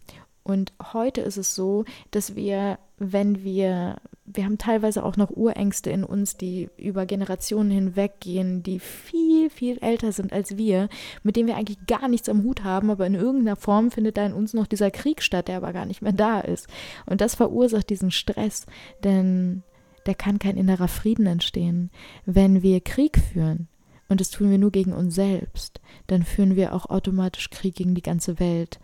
Und 0.49 0.73
heute 0.93 1.21
ist 1.21 1.37
es 1.37 1.53
so, 1.53 1.85
dass 2.09 2.35
wir, 2.35 2.79
wenn 2.97 3.43
wir, 3.43 3.97
wir 4.25 4.45
haben 4.45 4.57
teilweise 4.57 5.05
auch 5.05 5.15
noch 5.15 5.29
Urängste 5.29 5.91
in 5.91 6.03
uns, 6.03 6.37
die 6.37 6.69
über 6.75 7.05
Generationen 7.05 7.69
hinweg 7.69 8.13
gehen, 8.19 8.63
die 8.63 8.79
viel, 8.79 9.51
viel 9.51 9.77
älter 9.77 10.11
sind 10.11 10.33
als 10.33 10.57
wir, 10.57 10.89
mit 11.21 11.35
denen 11.35 11.47
wir 11.47 11.55
eigentlich 11.55 11.85
gar 11.85 12.07
nichts 12.07 12.29
am 12.29 12.41
Hut 12.41 12.63
haben, 12.63 12.89
aber 12.89 13.05
in 13.05 13.13
irgendeiner 13.13 13.57
Form 13.57 13.91
findet 13.91 14.17
da 14.17 14.25
in 14.25 14.33
uns 14.33 14.55
noch 14.55 14.65
dieser 14.65 14.89
Krieg 14.89 15.21
statt, 15.21 15.49
der 15.49 15.57
aber 15.57 15.71
gar 15.71 15.85
nicht 15.85 16.01
mehr 16.01 16.13
da 16.13 16.39
ist. 16.39 16.65
Und 17.05 17.21
das 17.21 17.35
verursacht 17.35 17.91
diesen 17.91 18.09
Stress, 18.09 18.65
denn 19.03 19.61
da 20.05 20.15
kann 20.15 20.39
kein 20.39 20.57
innerer 20.57 20.87
Frieden 20.87 21.27
entstehen. 21.27 21.91
Wenn 22.25 22.63
wir 22.63 22.81
Krieg 22.81 23.19
führen, 23.19 23.67
und 24.07 24.19
das 24.19 24.31
tun 24.31 24.49
wir 24.49 24.57
nur 24.57 24.71
gegen 24.71 24.93
uns 24.93 25.13
selbst, 25.13 25.79
dann 26.07 26.23
führen 26.23 26.55
wir 26.55 26.73
auch 26.73 26.89
automatisch 26.89 27.51
Krieg 27.51 27.75
gegen 27.75 27.93
die 27.93 28.01
ganze 28.01 28.39
Welt. 28.39 28.79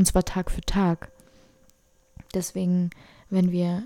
Und 0.00 0.06
zwar 0.06 0.24
Tag 0.24 0.50
für 0.50 0.62
Tag. 0.62 1.12
Deswegen, 2.32 2.88
wenn 3.28 3.52
wir 3.52 3.82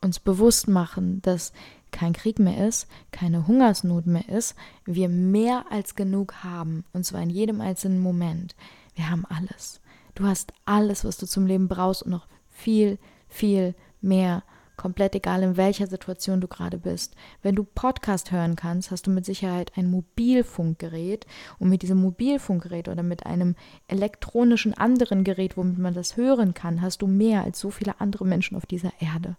uns 0.00 0.18
bewusst 0.18 0.66
machen, 0.66 1.22
dass 1.22 1.52
kein 1.92 2.14
Krieg 2.14 2.40
mehr 2.40 2.66
ist, 2.66 2.88
keine 3.12 3.46
Hungersnot 3.46 4.06
mehr 4.06 4.28
ist, 4.28 4.56
wir 4.86 5.08
mehr 5.08 5.66
als 5.70 5.94
genug 5.94 6.42
haben. 6.42 6.84
Und 6.92 7.06
zwar 7.06 7.22
in 7.22 7.30
jedem 7.30 7.60
einzelnen 7.60 8.00
Moment. 8.00 8.56
Wir 8.96 9.08
haben 9.08 9.24
alles. 9.24 9.80
Du 10.16 10.26
hast 10.26 10.52
alles, 10.64 11.04
was 11.04 11.16
du 11.16 11.28
zum 11.28 11.46
Leben 11.46 11.68
brauchst 11.68 12.02
und 12.02 12.10
noch 12.10 12.26
viel, 12.48 12.98
viel 13.28 13.76
mehr 14.00 14.42
komplett 14.76 15.14
egal, 15.14 15.42
in 15.42 15.56
welcher 15.56 15.86
Situation 15.86 16.40
du 16.40 16.48
gerade 16.48 16.78
bist. 16.78 17.14
Wenn 17.42 17.54
du 17.54 17.64
Podcast 17.64 18.32
hören 18.32 18.56
kannst, 18.56 18.90
hast 18.90 19.06
du 19.06 19.10
mit 19.10 19.24
Sicherheit 19.24 19.72
ein 19.76 19.90
Mobilfunkgerät 19.90 21.26
und 21.58 21.68
mit 21.68 21.82
diesem 21.82 21.98
Mobilfunkgerät 21.98 22.88
oder 22.88 23.02
mit 23.02 23.26
einem 23.26 23.54
elektronischen 23.88 24.74
anderen 24.74 25.24
Gerät, 25.24 25.56
womit 25.56 25.78
man 25.78 25.94
das 25.94 26.16
hören 26.16 26.54
kann, 26.54 26.82
hast 26.82 27.02
du 27.02 27.06
mehr 27.06 27.42
als 27.42 27.58
so 27.58 27.70
viele 27.70 28.00
andere 28.00 28.26
Menschen 28.26 28.56
auf 28.56 28.66
dieser 28.66 28.92
Erde. 29.00 29.36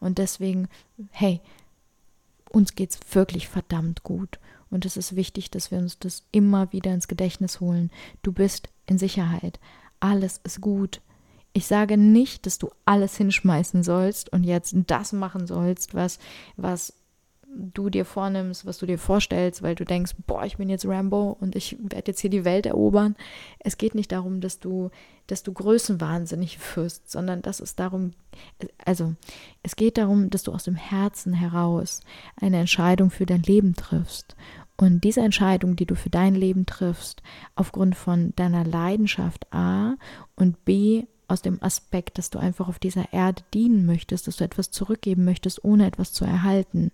Und 0.00 0.18
deswegen, 0.18 0.68
hey, 1.10 1.40
uns 2.50 2.74
geht's 2.74 2.98
wirklich 3.12 3.48
verdammt 3.48 4.02
gut. 4.02 4.38
Und 4.70 4.86
es 4.86 4.96
ist 4.96 5.16
wichtig, 5.16 5.50
dass 5.50 5.70
wir 5.70 5.78
uns 5.78 5.98
das 5.98 6.24
immer 6.30 6.72
wieder 6.72 6.92
ins 6.92 7.08
Gedächtnis 7.08 7.60
holen. 7.60 7.90
Du 8.22 8.32
bist 8.32 8.68
in 8.86 8.98
Sicherheit. 8.98 9.58
Alles 9.98 10.40
ist 10.44 10.60
gut. 10.60 11.00
Ich 11.52 11.66
sage 11.66 11.96
nicht, 11.96 12.46
dass 12.46 12.58
du 12.58 12.70
alles 12.84 13.16
hinschmeißen 13.16 13.82
sollst 13.82 14.32
und 14.32 14.44
jetzt 14.44 14.74
das 14.86 15.12
machen 15.12 15.46
sollst, 15.46 15.94
was, 15.94 16.18
was 16.56 16.92
du 17.52 17.90
dir 17.90 18.04
vornimmst, 18.04 18.64
was 18.64 18.78
du 18.78 18.86
dir 18.86 18.98
vorstellst, 18.98 19.62
weil 19.62 19.74
du 19.74 19.84
denkst, 19.84 20.12
boah, 20.26 20.44
ich 20.44 20.56
bin 20.56 20.68
jetzt 20.68 20.86
Rambo 20.86 21.36
und 21.40 21.56
ich 21.56 21.76
werde 21.80 22.12
jetzt 22.12 22.20
hier 22.20 22.30
die 22.30 22.44
Welt 22.44 22.66
erobern. 22.66 23.16
Es 23.58 23.78
geht 23.78 23.94
nicht 23.94 24.12
darum, 24.12 24.40
dass 24.40 24.60
du, 24.60 24.90
dass 25.26 25.42
du 25.42 25.52
größenwahnsinnig 25.52 26.58
wirst, 26.76 27.10
sondern 27.10 27.42
dass 27.42 27.60
es 27.60 27.74
darum, 27.74 28.12
also 28.84 29.14
es 29.62 29.76
geht 29.76 29.98
darum, 29.98 30.30
dass 30.30 30.44
du 30.44 30.52
aus 30.52 30.64
dem 30.64 30.76
Herzen 30.76 31.32
heraus 31.32 32.00
eine 32.40 32.58
Entscheidung 32.60 33.10
für 33.10 33.26
dein 33.26 33.42
Leben 33.42 33.74
triffst. 33.74 34.36
Und 34.76 35.04
diese 35.04 35.20
Entscheidung, 35.20 35.76
die 35.76 35.86
du 35.86 35.94
für 35.94 36.08
dein 36.08 36.34
Leben 36.34 36.64
triffst, 36.64 37.22
aufgrund 37.54 37.96
von 37.96 38.32
deiner 38.36 38.64
Leidenschaft 38.64 39.52
A 39.52 39.96
und 40.36 40.64
B 40.64 41.04
aus 41.30 41.42
dem 41.42 41.62
Aspekt, 41.62 42.18
dass 42.18 42.30
du 42.30 42.38
einfach 42.38 42.68
auf 42.68 42.78
dieser 42.78 43.12
Erde 43.12 43.42
dienen 43.54 43.86
möchtest, 43.86 44.26
dass 44.26 44.36
du 44.36 44.44
etwas 44.44 44.70
zurückgeben 44.70 45.24
möchtest, 45.24 45.64
ohne 45.64 45.86
etwas 45.86 46.12
zu 46.12 46.24
erhalten. 46.24 46.90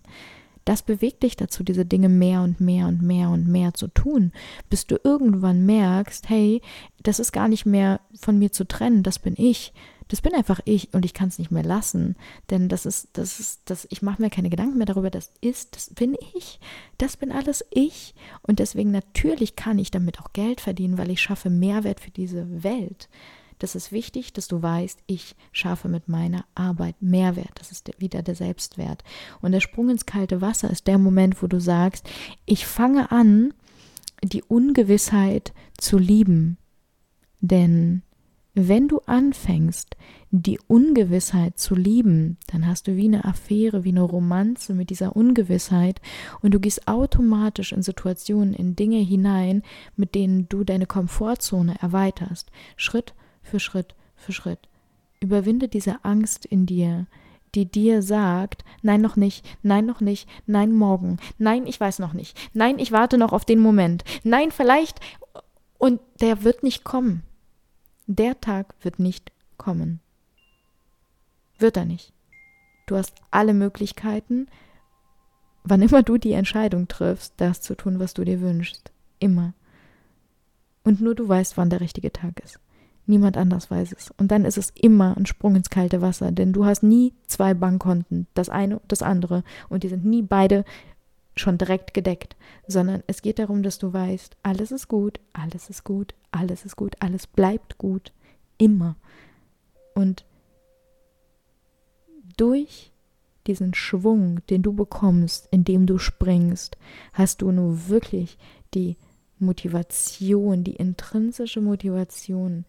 Das 0.67 0.81
bewegt 0.81 1.23
dich 1.23 1.37
dazu, 1.37 1.63
diese 1.63 1.85
Dinge 1.85 2.09
mehr 2.09 2.41
und 2.41 2.59
mehr 2.59 2.87
und 2.87 3.01
mehr 3.01 3.29
und 3.29 3.47
mehr 3.47 3.73
zu 3.73 3.87
tun, 3.87 4.33
bis 4.69 4.85
du 4.85 4.99
irgendwann 5.01 5.65
merkst, 5.65 6.27
hey, 6.29 6.61
das 7.03 7.19
ist 7.19 7.31
gar 7.31 7.47
nicht 7.47 7.65
mehr 7.65 8.01
von 8.19 8.37
mir 8.37 8.51
zu 8.51 8.67
trennen, 8.67 9.01
das 9.01 9.17
bin 9.17 9.35
ich. 9.37 9.73
Das 10.09 10.21
bin 10.21 10.33
einfach 10.33 10.61
ich 10.65 10.93
und 10.93 11.03
ich 11.03 11.13
kann 11.13 11.27
es 11.29 11.39
nicht 11.39 11.51
mehr 11.51 11.63
lassen, 11.63 12.15
denn 12.49 12.69
das 12.69 12.85
ist, 12.85 13.09
das 13.13 13.39
ist, 13.39 13.61
das, 13.65 13.87
ich 13.89 14.01
mache 14.01 14.21
mir 14.21 14.29
keine 14.29 14.49
Gedanken 14.49 14.77
mehr 14.77 14.85
darüber, 14.85 15.09
das 15.09 15.31
ist, 15.41 15.75
das 15.75 15.89
bin 15.93 16.15
ich, 16.33 16.61
das 16.97 17.17
bin 17.17 17.31
alles 17.31 17.65
ich 17.71 18.15
und 18.41 18.59
deswegen 18.59 18.91
natürlich 18.91 19.57
kann 19.57 19.79
ich 19.79 19.91
damit 19.91 20.19
auch 20.21 20.31
Geld 20.31 20.61
verdienen, 20.61 20.97
weil 20.97 21.11
ich 21.11 21.19
schaffe 21.19 21.49
Mehrwert 21.49 21.99
für 21.99 22.11
diese 22.11 22.63
Welt. 22.63 23.09
Das 23.59 23.75
ist 23.75 23.91
wichtig, 23.91 24.33
dass 24.33 24.47
du 24.47 24.61
weißt, 24.61 24.99
ich 25.07 25.35
schaffe 25.51 25.89
mit 25.89 26.07
meiner 26.07 26.45
Arbeit 26.55 27.01
Mehrwert. 27.01 27.51
Das 27.55 27.71
ist 27.71 27.89
wieder 27.99 28.21
der 28.21 28.35
Selbstwert. 28.35 29.03
Und 29.41 29.51
der 29.51 29.61
Sprung 29.61 29.89
ins 29.89 30.05
kalte 30.05 30.41
Wasser 30.41 30.69
ist 30.69 30.87
der 30.87 30.97
Moment, 30.97 31.41
wo 31.41 31.47
du 31.47 31.59
sagst, 31.59 32.07
ich 32.45 32.65
fange 32.65 33.11
an, 33.11 33.53
die 34.23 34.43
Ungewissheit 34.43 35.53
zu 35.77 35.97
lieben. 35.97 36.57
Denn 37.41 38.03
wenn 38.59 38.87
du 38.87 39.01
anfängst, 39.05 39.95
die 40.31 40.59
Ungewissheit 40.67 41.59
zu 41.59 41.75
lieben, 41.75 42.37
dann 42.47 42.65
hast 42.65 42.87
du 42.87 42.95
wie 42.95 43.05
eine 43.05 43.23
Affäre, 43.23 43.83
wie 43.83 43.89
eine 43.89 44.01
Romanze 44.01 44.73
mit 44.73 44.89
dieser 44.89 45.15
Ungewissheit 45.15 46.01
und 46.41 46.55
du 46.55 46.59
gehst 46.59 46.87
automatisch 46.87 47.71
in 47.71 47.83
Situationen, 47.83 48.55
in 48.55 48.75
Dinge 48.75 48.97
hinein, 48.97 49.61
mit 49.95 50.15
denen 50.15 50.49
du 50.49 50.63
deine 50.63 50.87
Komfortzone 50.87 51.75
erweiterst. 51.79 52.49
Schritt 52.77 53.13
für 53.47 53.59
Schritt 53.59 53.95
für 54.17 54.33
Schritt. 54.33 54.59
Überwinde 55.19 55.67
diese 55.67 56.03
Angst 56.03 56.45
in 56.45 56.65
dir, 56.65 57.07
die 57.55 57.65
dir 57.65 58.01
sagt, 58.01 58.65
nein 58.81 59.01
noch 59.01 59.15
nicht, 59.15 59.45
nein 59.63 59.85
noch 59.85 60.01
nicht, 60.01 60.27
nein 60.45 60.73
morgen, 60.73 61.17
nein 61.37 61.65
ich 61.65 61.79
weiß 61.79 61.99
noch 61.99 62.13
nicht, 62.13 62.37
nein 62.53 62.77
ich 62.77 62.91
warte 62.91 63.17
noch 63.17 63.33
auf 63.33 63.45
den 63.45 63.59
Moment, 63.59 64.03
nein 64.23 64.51
vielleicht 64.51 64.99
und 65.77 66.01
der 66.21 66.43
wird 66.43 66.63
nicht 66.63 66.83
kommen. 66.83 67.23
Der 68.07 68.39
Tag 68.39 68.73
wird 68.81 68.99
nicht 68.99 69.31
kommen. 69.57 69.99
Wird 71.59 71.77
er 71.77 71.85
nicht. 71.85 72.13
Du 72.85 72.95
hast 72.95 73.13
alle 73.31 73.53
Möglichkeiten, 73.53 74.47
wann 75.63 75.81
immer 75.81 76.03
du 76.03 76.17
die 76.17 76.31
Entscheidung 76.31 76.87
triffst, 76.87 77.33
das 77.37 77.61
zu 77.61 77.75
tun, 77.75 77.99
was 77.99 78.13
du 78.13 78.23
dir 78.23 78.39
wünschst. 78.39 78.91
Immer. 79.19 79.53
Und 80.83 81.01
nur 81.01 81.15
du 81.15 81.27
weißt, 81.27 81.57
wann 81.57 81.69
der 81.69 81.81
richtige 81.81 82.13
Tag 82.13 82.39
ist. 82.39 82.59
Niemand 83.07 83.37
anders 83.37 83.71
weiß 83.71 83.93
es. 83.93 84.11
Und 84.17 84.31
dann 84.31 84.43
ist 84.43 84.57
es 84.57 84.71
immer 84.71 85.15
ein 85.15 85.25
Sprung 85.25 85.55
ins 85.55 85.69
kalte 85.69 86.01
Wasser, 86.01 86.31
denn 86.33 86.51
du 86.51 86.65
hast 86.65 86.83
nie 86.83 87.13
zwei 87.25 87.53
Bankkonten, 87.53 88.27
das 88.33 88.49
eine 88.49 88.79
und 88.79 88.91
das 88.91 89.01
andere. 89.01 89.43
Und 89.69 89.83
die 89.83 89.87
sind 89.87 90.05
nie 90.05 90.21
beide 90.21 90.65
schon 91.37 91.57
direkt 91.57 91.93
gedeckt, 91.93 92.35
sondern 92.67 93.03
es 93.07 93.21
geht 93.21 93.39
darum, 93.39 93.63
dass 93.63 93.79
du 93.79 93.93
weißt, 93.93 94.35
alles 94.43 94.71
ist 94.71 94.89
gut, 94.89 95.21
alles 95.31 95.69
ist 95.69 95.85
gut, 95.85 96.15
alles 96.31 96.65
ist 96.65 96.75
gut, 96.75 96.95
alles 96.99 97.27
bleibt 97.27 97.77
gut. 97.77 98.11
Immer. 98.57 98.97
Und 99.95 100.25
durch 102.35 102.91
diesen 103.45 103.73
Schwung, 103.73 104.45
den 104.49 104.63
du 104.63 104.73
bekommst, 104.73 105.47
indem 105.51 105.85
du 105.85 105.97
springst, 105.97 106.77
hast 107.13 107.41
du 107.41 107.51
nur 107.51 107.87
wirklich 107.87 108.37
die 108.73 108.97
Motivation, 109.39 110.65
die 110.65 110.75
intrinsische 110.75 111.61
Motivation, 111.61 112.65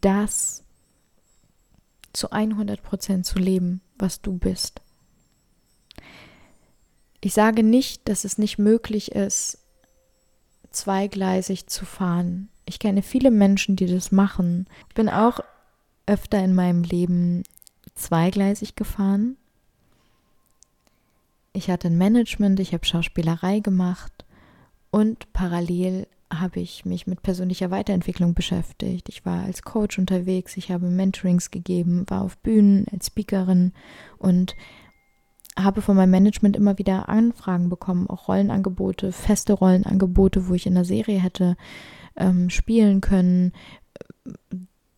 das 0.00 0.62
zu 2.12 2.30
100 2.30 2.82
Prozent 2.82 3.26
zu 3.26 3.38
leben, 3.38 3.80
was 3.98 4.20
du 4.20 4.38
bist. 4.38 4.80
Ich 7.20 7.34
sage 7.34 7.62
nicht, 7.62 8.08
dass 8.08 8.24
es 8.24 8.38
nicht 8.38 8.58
möglich 8.58 9.12
ist, 9.12 9.58
zweigleisig 10.70 11.66
zu 11.66 11.84
fahren. 11.84 12.48
Ich 12.64 12.78
kenne 12.78 13.02
viele 13.02 13.30
Menschen, 13.30 13.76
die 13.76 13.86
das 13.86 14.12
machen. 14.12 14.66
Ich 14.88 14.94
bin 14.94 15.08
auch 15.08 15.40
öfter 16.06 16.42
in 16.42 16.54
meinem 16.54 16.82
Leben 16.82 17.42
zweigleisig 17.94 18.76
gefahren. 18.76 19.36
Ich 21.52 21.68
hatte 21.68 21.88
ein 21.88 21.98
Management, 21.98 22.60
ich 22.60 22.72
habe 22.72 22.86
Schauspielerei 22.86 23.58
gemacht 23.58 24.24
und 24.90 25.32
parallel 25.32 26.06
habe 26.32 26.60
ich 26.60 26.84
mich 26.84 27.06
mit 27.06 27.22
persönlicher 27.22 27.70
Weiterentwicklung 27.70 28.34
beschäftigt. 28.34 29.08
Ich 29.08 29.26
war 29.26 29.44
als 29.44 29.62
Coach 29.62 29.98
unterwegs, 29.98 30.56
ich 30.56 30.70
habe 30.70 30.86
Mentorings 30.88 31.50
gegeben, 31.50 32.04
war 32.08 32.22
auf 32.22 32.38
Bühnen 32.38 32.86
als 32.92 33.06
Speakerin 33.08 33.72
und 34.18 34.54
habe 35.58 35.82
von 35.82 35.96
meinem 35.96 36.10
Management 36.10 36.56
immer 36.56 36.78
wieder 36.78 37.08
Anfragen 37.08 37.68
bekommen, 37.68 38.08
auch 38.08 38.28
Rollenangebote, 38.28 39.12
feste 39.12 39.54
Rollenangebote, 39.54 40.48
wo 40.48 40.54
ich 40.54 40.66
in 40.66 40.74
der 40.74 40.84
Serie 40.84 41.18
hätte 41.18 41.56
ähm, 42.16 42.48
spielen 42.48 43.00
können. 43.00 43.52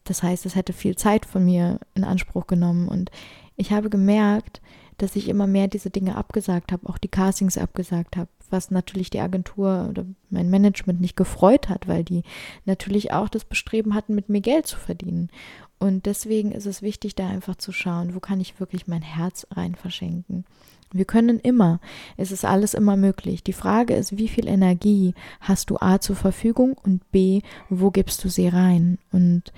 Das 0.04 0.22
heißt, 0.22 0.44
es 0.44 0.54
hätte 0.54 0.72
viel 0.72 0.96
Zeit 0.96 1.24
von 1.24 1.44
mir 1.44 1.80
in 1.94 2.04
Anspruch 2.04 2.46
genommen 2.46 2.88
und 2.88 3.10
ich 3.56 3.72
habe 3.72 3.88
gemerkt, 3.90 4.60
dass 4.98 5.16
ich 5.16 5.28
immer 5.28 5.46
mehr 5.46 5.68
diese 5.68 5.90
Dinge 5.90 6.16
abgesagt 6.16 6.72
habe, 6.72 6.88
auch 6.88 6.98
die 6.98 7.08
Castings 7.08 7.58
abgesagt 7.58 8.16
habe, 8.16 8.28
was 8.52 8.70
natürlich 8.70 9.10
die 9.10 9.20
Agentur 9.20 9.86
oder 9.90 10.04
mein 10.30 10.50
Management 10.50 11.00
nicht 11.00 11.16
gefreut 11.16 11.68
hat, 11.68 11.88
weil 11.88 12.04
die 12.04 12.22
natürlich 12.64 13.12
auch 13.12 13.28
das 13.28 13.44
Bestreben 13.44 13.94
hatten, 13.94 14.14
mit 14.14 14.28
mir 14.28 14.40
Geld 14.40 14.66
zu 14.66 14.78
verdienen. 14.78 15.30
Und 15.78 16.06
deswegen 16.06 16.52
ist 16.52 16.66
es 16.66 16.82
wichtig, 16.82 17.16
da 17.16 17.28
einfach 17.28 17.56
zu 17.56 17.72
schauen, 17.72 18.14
wo 18.14 18.20
kann 18.20 18.40
ich 18.40 18.60
wirklich 18.60 18.86
mein 18.86 19.02
Herz 19.02 19.46
rein 19.50 19.74
verschenken. 19.74 20.44
Wir 20.92 21.06
können 21.06 21.40
immer, 21.40 21.80
es 22.16 22.30
ist 22.30 22.44
alles 22.44 22.74
immer 22.74 22.96
möglich. 22.96 23.42
Die 23.42 23.54
Frage 23.54 23.94
ist, 23.94 24.16
wie 24.16 24.28
viel 24.28 24.46
Energie 24.46 25.14
hast 25.40 25.70
du 25.70 25.78
A 25.80 26.00
zur 26.00 26.16
Verfügung 26.16 26.74
und 26.74 27.10
B, 27.10 27.40
wo 27.70 27.90
gibst 27.90 28.22
du 28.22 28.28
sie 28.28 28.46
rein? 28.48 28.98
Und 29.10 29.52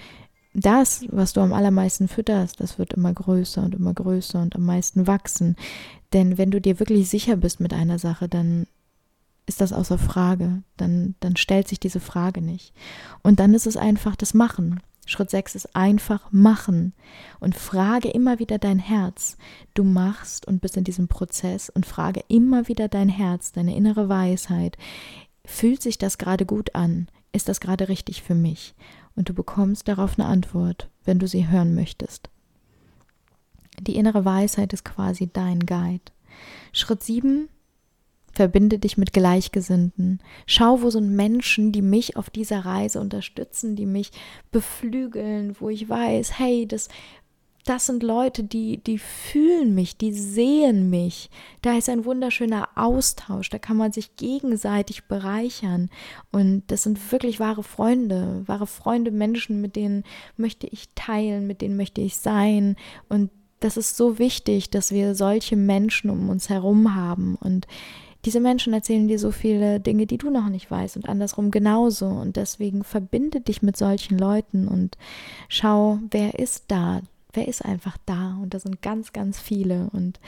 das, 0.55 1.05
was 1.11 1.33
du 1.33 1.41
am 1.41 1.53
allermeisten 1.53 2.07
fütterst, 2.07 2.61
das 2.61 2.79
wird 2.79 2.95
immer 2.95 3.13
größer 3.13 3.63
und 3.63 3.75
immer 3.75 3.93
größer 3.93 4.41
und 4.41 4.55
am 4.55 4.65
meisten 4.65 5.07
wachsen. 5.07 5.57
Denn 6.13 6.39
wenn 6.39 6.53
du 6.53 6.61
dir 6.61 6.79
wirklich 6.79 7.11
sicher 7.11 7.37
bist 7.37 7.59
mit 7.59 7.75
einer 7.75 7.99
Sache, 7.99 8.29
dann 8.29 8.67
ist 9.47 9.61
das 9.61 9.73
außer 9.73 9.99
Frage. 9.99 10.63
Dann, 10.77 11.15
dann 11.21 11.37
stellt 11.37 11.69
sich 11.69 11.81
diese 11.81 12.01
Frage 12.01 12.41
nicht. 12.41 12.73
Und 13.23 13.41
dann 13.41 13.55
ist 13.55 13.67
es 13.67 13.77
einfach 13.77 14.17
das 14.17 14.35
Machen. 14.35 14.81
Schritt 15.07 15.29
6 15.29 15.55
ist 15.55 15.77
einfach 15.77 16.33
machen 16.33 16.95
und 17.39 17.55
frage 17.55 18.09
immer 18.09 18.39
wieder 18.39 18.59
dein 18.59 18.79
Herz. 18.79 19.37
Du 19.75 19.85
machst 19.85 20.49
und 20.49 20.63
bist 20.63 20.79
in 20.79 20.85
diesem 20.85 21.09
Prozess 21.09 21.69
und 21.69 21.85
frage 21.85 22.25
immer 22.29 22.69
wieder 22.69 22.89
dein 22.89 23.11
Herz, 23.11 23.53
deine 23.53 23.77
innere 23.77 24.09
Weisheit. 24.09 24.79
Fühlt 25.45 25.83
sich 25.83 25.99
das 25.99 26.17
gerade 26.17 26.47
gut 26.47 26.75
an? 26.75 27.09
Ist 27.33 27.51
das 27.51 27.61
gerade 27.61 27.89
richtig 27.91 28.23
für 28.23 28.35
mich? 28.35 28.75
und 29.17 29.29
du 29.29 29.35
bekommst 29.35 29.89
darauf 29.89 30.19
eine 30.19 30.29
Antwort, 30.29 30.89
wenn 31.05 31.19
du 31.19 31.29
sie 31.29 31.49
hören 31.49 31.75
möchtest. 31.75 32.31
Die 33.81 33.97
innere 33.97 34.25
Weisheit 34.25 34.73
ist 34.73 34.85
quasi 34.85 35.29
dein 35.33 35.61
Guide. 35.61 36.13
Schritt 36.73 37.03
7. 37.03 37.49
Verbinde 38.35 38.79
dich 38.79 38.97
mit 38.97 39.13
Gleichgesinnten. 39.13 40.21
Schau, 40.47 40.83
wo 40.83 40.91
sind 40.91 41.15
Menschen, 41.15 41.73
die 41.73 41.83
mich 41.83 42.17
auf 42.17 42.31
dieser 42.31 42.65
Reise 42.65 43.01
unterstützen, 43.01 43.77
die 43.77 43.87
mich 43.87 44.11
beflügeln, 44.51 45.57
wo 45.61 45.69
ich 45.69 45.89
weiß, 45.89 46.39
hey, 46.39 46.67
das 46.67 46.89
das 47.65 47.87
sind 47.87 48.03
Leute, 48.03 48.45
die, 48.45 48.77
die 48.77 48.99
fühlen 48.99 49.75
mich, 49.75 49.97
die 49.97 50.13
sehen 50.13 50.91
mich. 50.91 51.31
Da 51.63 51.77
ist 51.79 51.89
ein 51.89 52.05
wunderschöner 52.05 52.69
Austausch, 52.75 53.49
da 53.49 53.59
kann 53.59 53.79
man 53.79 53.91
sich 53.91 54.17
gegenseitig 54.17 55.05
bereichern. 55.05 55.89
Und 56.31 56.65
das 56.67 56.83
sind 56.83 57.11
wirklich 57.11 57.41
wahre 57.41 57.63
Freunde, 57.63 58.43
wahre 58.47 58.67
Freunde, 58.67 59.11
Menschen, 59.11 59.63
mit 59.63 59.77
denen 59.77 60.05
möchte 60.37 60.67
ich 60.67 60.91
teilen, 60.95 61.47
mit 61.47 61.63
denen 61.63 61.77
möchte 61.77 62.03
ich 62.03 62.19
sein. 62.19 62.77
Und 63.09 63.31
das 63.61 63.79
ist 63.79 63.97
so 63.97 64.19
wichtig, 64.19 64.69
dass 64.69 64.93
wir 64.93 65.15
solche 65.15 65.57
Menschen 65.57 66.11
um 66.11 66.29
uns 66.29 66.51
herum 66.51 66.95
haben. 66.95 67.37
Und 67.37 67.67
diese 68.25 68.41
Menschen 68.41 68.73
erzählen 68.73 69.09
dir 69.09 69.19
so 69.19 69.31
viele 69.31 69.81
Dinge, 69.81 70.07
die 70.07 70.19
du 70.19 70.31
noch 70.31 70.49
nicht 70.49 70.71
weißt 70.71 70.97
und 70.97 71.09
andersrum 71.09 71.51
genauso. 71.51 72.07
Und 72.07 72.37
deswegen 72.37 72.85
verbinde 72.85 73.41
dich 73.41 73.63
mit 73.63 73.77
solchen 73.77 74.19
Leuten 74.19 74.69
und 74.69 74.97
schau, 75.49 75.99
wer 76.11 76.39
ist 76.39 76.65
da 76.69 77.03
wer 77.35 77.49
ist 77.49 77.65
einfach 77.65 77.99
da? 78.07 78.39
Und 78.41 78.55
da 78.55 78.59
sind 78.59 78.83
ganz, 78.83 79.13
ganz 79.13 79.41
viele. 79.41 79.91
Und 79.93 80.21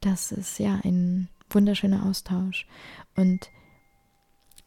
das 0.00 0.32
ist 0.32 0.58
ja 0.58 0.80
ein 0.84 1.28
wunderschöner 1.50 2.06
Austausch. 2.06 2.66
Und 3.16 3.50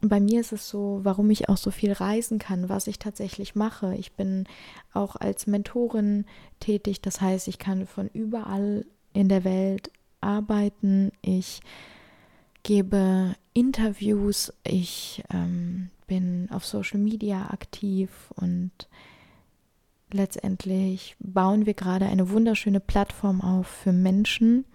bei 0.01 0.19
mir 0.19 0.39
ist 0.39 0.51
es 0.51 0.67
so, 0.67 1.01
warum 1.03 1.29
ich 1.29 1.47
auch 1.47 1.57
so 1.57 1.69
viel 1.69 1.91
reisen 1.91 2.39
kann, 2.39 2.69
was 2.69 2.87
ich 2.87 2.97
tatsächlich 2.97 3.53
mache. 3.53 3.95
Ich 3.95 4.13
bin 4.13 4.45
auch 4.93 5.15
als 5.15 5.45
Mentorin 5.45 6.25
tätig, 6.59 7.01
das 7.01 7.21
heißt, 7.21 7.47
ich 7.47 7.59
kann 7.59 7.85
von 7.85 8.07
überall 8.07 8.85
in 9.13 9.29
der 9.29 9.43
Welt 9.43 9.91
arbeiten. 10.21 11.11
Ich 11.21 11.61
gebe 12.63 13.35
Interviews, 13.53 14.53
ich 14.63 15.23
ähm, 15.33 15.89
bin 16.07 16.49
auf 16.51 16.65
Social 16.65 16.99
Media 16.99 17.49
aktiv 17.49 18.09
und 18.35 18.71
letztendlich 20.11 21.15
bauen 21.19 21.65
wir 21.65 21.73
gerade 21.73 22.05
eine 22.05 22.29
wunderschöne 22.29 22.79
Plattform 22.79 23.41
auf 23.41 23.67
für 23.67 23.93
Menschen, 23.93 24.65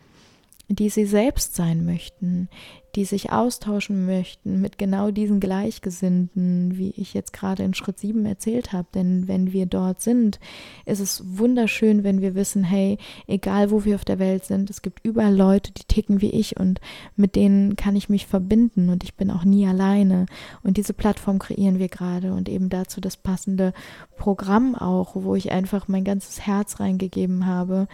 die 0.69 0.89
sie 0.89 1.07
selbst 1.07 1.55
sein 1.55 1.85
möchten, 1.85 2.49
die 2.97 3.05
sich 3.05 3.31
austauschen 3.31 4.07
möchten 4.07 4.61
mit 4.61 4.79
genau 4.79 5.11
diesen 5.11 5.39
Gleichgesinnten, 5.39 6.79
wie 6.79 6.91
ich 6.97 7.13
jetzt 7.13 7.35
gerade 7.35 7.63
in 7.63 7.75
Schritt 7.75 7.99
7 7.99 8.25
erzählt 8.25 8.73
habe. 8.73 8.89
Denn 8.95 9.29
wenn 9.29 9.53
wir 9.53 9.67
dort 9.67 10.01
sind, 10.01 10.41
ist 10.87 11.01
es 11.01 11.23
wunderschön, 11.39 12.05
wenn 12.05 12.23
wir 12.23 12.35
wissen, 12.35 12.65
hey, 12.65 12.97
egal 13.27 13.71
wo 13.71 13.85
wir 13.85 13.97
auf 13.97 14.07
der 14.07 14.19
Welt 14.19 14.47
sind, 14.47 14.71
es 14.71 14.81
gibt 14.81 15.05
überall 15.05 15.37
Leute, 15.37 15.73
die 15.73 15.85
ticken 15.85 16.23
wie 16.23 16.31
ich 16.31 16.59
und 16.59 16.81
mit 17.17 17.37
denen 17.37 17.77
kann 17.77 17.97
ich 17.97 18.09
mich 18.09 18.27
verbinden 18.27 18.89
und 18.89 19.05
ich 19.05 19.15
bin 19.15 19.31
auch 19.31 19.45
nie 19.45 19.67
alleine. 19.69 20.25
Und 20.63 20.79
diese 20.79 20.95
Plattform 20.95 21.39
kreieren 21.39 21.79
wir 21.79 21.89
gerade 21.89 22.33
und 22.33 22.49
eben 22.49 22.71
dazu 22.71 23.03
das 23.03 23.19
passende 23.19 23.75
Programm 24.17 24.75
auch, 24.75 25.15
wo 25.15 25.35
ich 25.35 25.53
einfach 25.53 25.87
mein 25.87 26.05
ganzes 26.05 26.47
Herz 26.47 26.81
reingegeben 26.81 27.45
habe, 27.45 27.89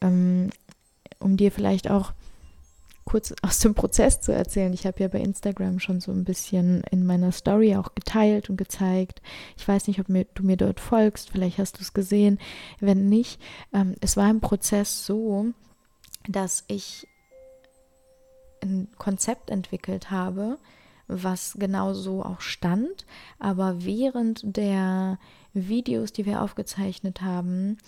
ähm, 0.00 0.50
um 1.18 1.36
dir 1.36 1.52
vielleicht 1.52 1.90
auch 1.90 2.12
kurz 3.04 3.32
aus 3.42 3.58
dem 3.60 3.74
Prozess 3.74 4.20
zu 4.20 4.32
erzählen. 4.32 4.72
Ich 4.74 4.86
habe 4.86 5.00
ja 5.00 5.08
bei 5.08 5.20
Instagram 5.20 5.78
schon 5.80 6.00
so 6.00 6.12
ein 6.12 6.24
bisschen 6.24 6.82
in 6.90 7.06
meiner 7.06 7.32
Story 7.32 7.76
auch 7.76 7.94
geteilt 7.94 8.50
und 8.50 8.56
gezeigt. 8.56 9.22
Ich 9.56 9.66
weiß 9.66 9.88
nicht, 9.88 10.00
ob 10.00 10.08
mir, 10.08 10.26
du 10.34 10.42
mir 10.42 10.56
dort 10.56 10.80
folgst, 10.80 11.30
vielleicht 11.30 11.58
hast 11.58 11.78
du 11.78 11.82
es 11.82 11.94
gesehen. 11.94 12.38
Wenn 12.80 13.08
nicht, 13.08 13.40
ähm, 13.72 13.94
es 14.00 14.16
war 14.16 14.28
im 14.28 14.40
Prozess 14.40 15.06
so, 15.06 15.46
dass 16.28 16.64
ich 16.66 17.06
ein 18.62 18.88
Konzept 18.98 19.50
entwickelt 19.50 20.10
habe, 20.10 20.58
was 21.08 21.54
genau 21.58 21.94
so 21.94 22.24
auch 22.24 22.40
stand. 22.40 23.06
Aber 23.38 23.84
während 23.84 24.56
der 24.56 25.18
Videos, 25.52 26.12
die 26.12 26.26
wir 26.26 26.42
aufgezeichnet 26.42 27.22
haben, 27.22 27.78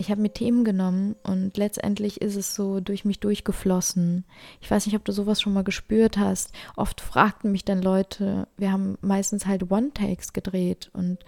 ich 0.00 0.12
habe 0.12 0.20
mir 0.20 0.32
Themen 0.32 0.62
genommen 0.62 1.16
und 1.24 1.56
letztendlich 1.56 2.20
ist 2.20 2.36
es 2.36 2.54
so 2.54 2.78
durch 2.78 3.04
mich 3.04 3.18
durchgeflossen. 3.18 4.24
Ich 4.60 4.70
weiß 4.70 4.86
nicht, 4.86 4.94
ob 4.94 5.04
du 5.04 5.10
sowas 5.10 5.40
schon 5.40 5.52
mal 5.52 5.64
gespürt 5.64 6.16
hast. 6.16 6.52
Oft 6.76 7.00
fragten 7.00 7.50
mich 7.50 7.64
dann 7.64 7.82
Leute, 7.82 8.46
wir 8.56 8.70
haben 8.70 8.96
meistens 9.00 9.46
halt 9.46 9.72
One-Takes 9.72 10.32
gedreht 10.32 10.88
und 10.92 11.18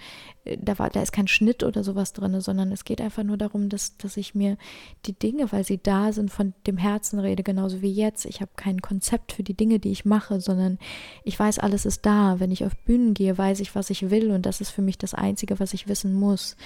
äh, 0.44 0.56
da, 0.56 0.78
war, 0.78 0.88
da 0.88 1.02
ist 1.02 1.10
kein 1.10 1.26
Schnitt 1.26 1.64
oder 1.64 1.82
sowas 1.82 2.12
drin, 2.12 2.40
sondern 2.40 2.70
es 2.70 2.84
geht 2.84 3.00
einfach 3.00 3.24
nur 3.24 3.36
darum, 3.36 3.70
dass, 3.70 3.96
dass 3.96 4.16
ich 4.16 4.36
mir 4.36 4.56
die 5.04 5.18
Dinge, 5.18 5.50
weil 5.50 5.64
sie 5.64 5.82
da 5.82 6.12
sind, 6.12 6.30
von 6.30 6.54
dem 6.68 6.76
Herzen 6.76 7.18
rede, 7.18 7.42
genauso 7.42 7.82
wie 7.82 7.92
jetzt. 7.92 8.24
Ich 8.24 8.40
habe 8.40 8.52
kein 8.54 8.80
Konzept 8.80 9.32
für 9.32 9.42
die 9.42 9.56
Dinge, 9.56 9.80
die 9.80 9.90
ich 9.90 10.04
mache, 10.04 10.40
sondern 10.40 10.78
ich 11.24 11.36
weiß, 11.36 11.58
alles 11.58 11.86
ist 11.86 12.06
da. 12.06 12.38
Wenn 12.38 12.52
ich 12.52 12.64
auf 12.64 12.76
Bühnen 12.84 13.14
gehe, 13.14 13.36
weiß 13.36 13.58
ich, 13.58 13.74
was 13.74 13.90
ich 13.90 14.10
will 14.10 14.30
und 14.30 14.46
das 14.46 14.60
ist 14.60 14.70
für 14.70 14.82
mich 14.82 14.96
das 14.96 15.12
Einzige, 15.12 15.58
was 15.58 15.74
ich 15.74 15.88
wissen 15.88 16.14
muss. 16.14 16.56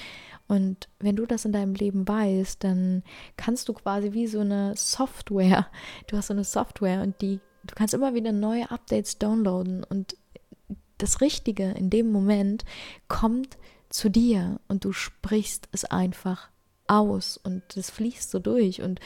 Und 0.47 0.89
wenn 0.99 1.17
du 1.17 1.27
das 1.27 1.45
in 1.45 1.53
deinem 1.53 1.75
Leben 1.75 2.07
weißt, 2.07 2.63
dann 2.63 3.03
kannst 3.37 3.69
du 3.69 3.73
quasi 3.73 4.13
wie 4.13 4.27
so 4.27 4.41
eine 4.41 4.75
Software, 4.77 5.69
du 6.07 6.17
hast 6.17 6.27
so 6.27 6.35
eine 6.35 6.45
Software 6.45 7.03
und 7.03 7.21
die, 7.23 7.41
du 7.65 7.75
kannst 7.75 7.95
immer 7.95 8.15
wieder 8.15 8.33
neue 8.33 8.71
Updates 8.71 9.19
downloaden 9.19 9.85
und 9.85 10.17
das 10.99 11.21
Richtige 11.21 11.71
in 11.73 11.91
dem 11.91 12.13
Moment 12.13 12.65
kommt 13.09 13.57
zu 13.89 14.09
dir 14.11 14.61
und 14.69 14.85
du 14.85 14.93
sprichst 14.93 15.69
es 15.73 15.85
einfach 15.85 16.51
aus 16.87 17.37
und 17.37 17.77
es 17.77 17.91
fließt 17.91 18.31
so 18.31 18.39
durch 18.39 18.83
und 18.83 19.01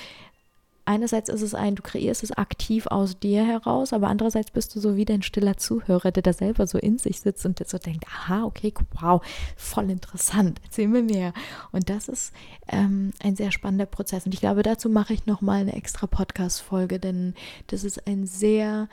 einerseits 0.89 1.29
ist 1.29 1.43
es 1.43 1.55
ein, 1.55 1.75
du 1.75 1.83
kreierst 1.83 2.23
es 2.23 2.33
aktiv 2.33 2.87
aus 2.87 3.21
dir 3.21 3.45
heraus, 3.45 3.93
aber 3.93 4.09
andererseits 4.09 4.51
bist 4.51 4.75
du 4.75 4.81
so 4.81 4.97
wie 4.97 5.07
ein 5.07 5.23
stiller 5.23 5.57
Zuhörer, 5.59 6.11
der 6.11 6.23
da 6.23 6.33
selber 6.33 6.67
so 6.67 6.79
in 6.79 6.99
sich 6.99 7.21
sitzt 7.21 7.45
und 7.45 7.59
der 7.59 7.67
so 7.67 7.79
denkt, 7.79 8.07
aha, 8.07 8.45
okay, 8.45 8.73
wow, 9.01 9.23
voll 9.57 9.91
interessant, 9.91 10.61
erzähl 10.65 10.89
mir 10.89 11.03
mehr. 11.03 11.35
Und 11.73 11.91
das 11.91 12.09
ist 12.09 12.33
ähm, 12.69 13.13
ein 13.23 13.37
sehr 13.37 13.53
spannender 13.53 13.87
Prozess. 13.87 14.25
Und 14.25 14.33
ich 14.33 14.41
glaube, 14.41 14.63
dazu 14.63 14.89
mache 14.89 15.13
ich 15.13 15.27
nochmal 15.27 15.61
eine 15.61 15.75
extra 15.75 16.07
Podcast-Folge, 16.07 16.99
denn 16.99 17.35
das 17.67 17.85
ist 17.85 18.07
ein 18.07 18.27
sehr 18.27 18.89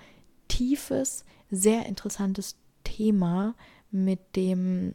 tiefes, 0.50 1.24
sehr 1.50 1.86
interessantes 1.86 2.58
Thema, 2.84 3.56
mit 3.90 4.36
dem 4.36 4.94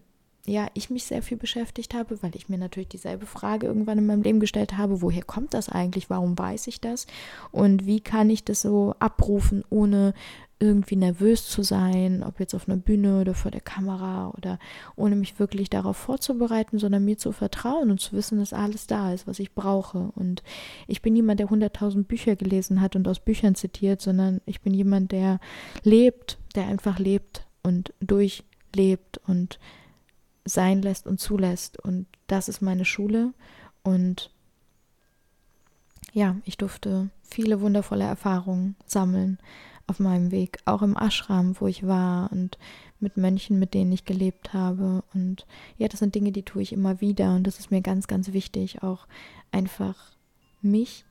ja, 0.50 0.66
ich 0.74 0.90
mich 0.90 1.04
sehr 1.04 1.22
viel 1.22 1.36
beschäftigt 1.36 1.94
habe, 1.94 2.22
weil 2.22 2.34
ich 2.34 2.48
mir 2.48 2.58
natürlich 2.58 2.88
dieselbe 2.88 3.26
Frage 3.26 3.66
irgendwann 3.66 3.98
in 3.98 4.06
meinem 4.06 4.22
Leben 4.22 4.40
gestellt 4.40 4.76
habe, 4.76 5.00
woher 5.00 5.22
kommt 5.22 5.54
das 5.54 5.68
eigentlich, 5.68 6.10
warum 6.10 6.36
weiß 6.36 6.66
ich 6.66 6.80
das 6.80 7.06
und 7.52 7.86
wie 7.86 8.00
kann 8.00 8.28
ich 8.30 8.44
das 8.44 8.62
so 8.62 8.94
abrufen, 8.98 9.64
ohne 9.70 10.12
irgendwie 10.58 10.96
nervös 10.96 11.48
zu 11.48 11.62
sein, 11.62 12.22
ob 12.22 12.38
jetzt 12.38 12.54
auf 12.54 12.68
einer 12.68 12.76
Bühne 12.76 13.22
oder 13.22 13.32
vor 13.32 13.50
der 13.50 13.62
Kamera 13.62 14.30
oder 14.36 14.58
ohne 14.94 15.16
mich 15.16 15.38
wirklich 15.38 15.70
darauf 15.70 15.96
vorzubereiten, 15.96 16.78
sondern 16.78 17.04
mir 17.04 17.16
zu 17.16 17.32
vertrauen 17.32 17.90
und 17.90 18.00
zu 18.00 18.12
wissen, 18.12 18.38
dass 18.38 18.52
alles 18.52 18.86
da 18.86 19.12
ist, 19.14 19.26
was 19.26 19.38
ich 19.38 19.54
brauche. 19.54 20.10
Und 20.16 20.42
ich 20.86 21.00
bin 21.00 21.14
niemand, 21.14 21.40
der 21.40 21.48
hunderttausend 21.48 22.08
Bücher 22.08 22.36
gelesen 22.36 22.82
hat 22.82 22.94
und 22.94 23.08
aus 23.08 23.20
Büchern 23.20 23.54
zitiert, 23.54 24.02
sondern 24.02 24.42
ich 24.44 24.60
bin 24.60 24.74
jemand, 24.74 25.12
der 25.12 25.40
lebt, 25.82 26.36
der 26.54 26.66
einfach 26.66 26.98
lebt 26.98 27.46
und 27.62 27.94
durchlebt 28.00 29.18
und 29.26 29.58
sein 30.44 30.82
lässt 30.82 31.06
und 31.06 31.20
zulässt. 31.20 31.78
Und 31.78 32.06
das 32.26 32.48
ist 32.48 32.60
meine 32.62 32.84
Schule. 32.84 33.32
Und 33.82 34.30
ja, 36.12 36.36
ich 36.44 36.56
durfte 36.56 37.10
viele 37.22 37.60
wundervolle 37.60 38.04
Erfahrungen 38.04 38.76
sammeln 38.86 39.38
auf 39.86 39.98
meinem 39.98 40.30
Weg, 40.30 40.60
auch 40.66 40.82
im 40.82 40.96
Ashram, 40.96 41.56
wo 41.60 41.66
ich 41.66 41.86
war 41.86 42.30
und 42.32 42.58
mit 43.00 43.16
Mönchen, 43.16 43.58
mit 43.58 43.74
denen 43.74 43.92
ich 43.92 44.04
gelebt 44.04 44.52
habe. 44.52 45.02
Und 45.14 45.46
ja, 45.78 45.88
das 45.88 46.00
sind 46.00 46.14
Dinge, 46.14 46.32
die 46.32 46.44
tue 46.44 46.62
ich 46.62 46.72
immer 46.72 47.00
wieder. 47.00 47.34
Und 47.34 47.46
das 47.46 47.58
ist 47.58 47.70
mir 47.70 47.80
ganz, 47.80 48.06
ganz 48.06 48.32
wichtig, 48.32 48.82
auch 48.82 49.06
einfach 49.50 49.96
mich 50.62 51.04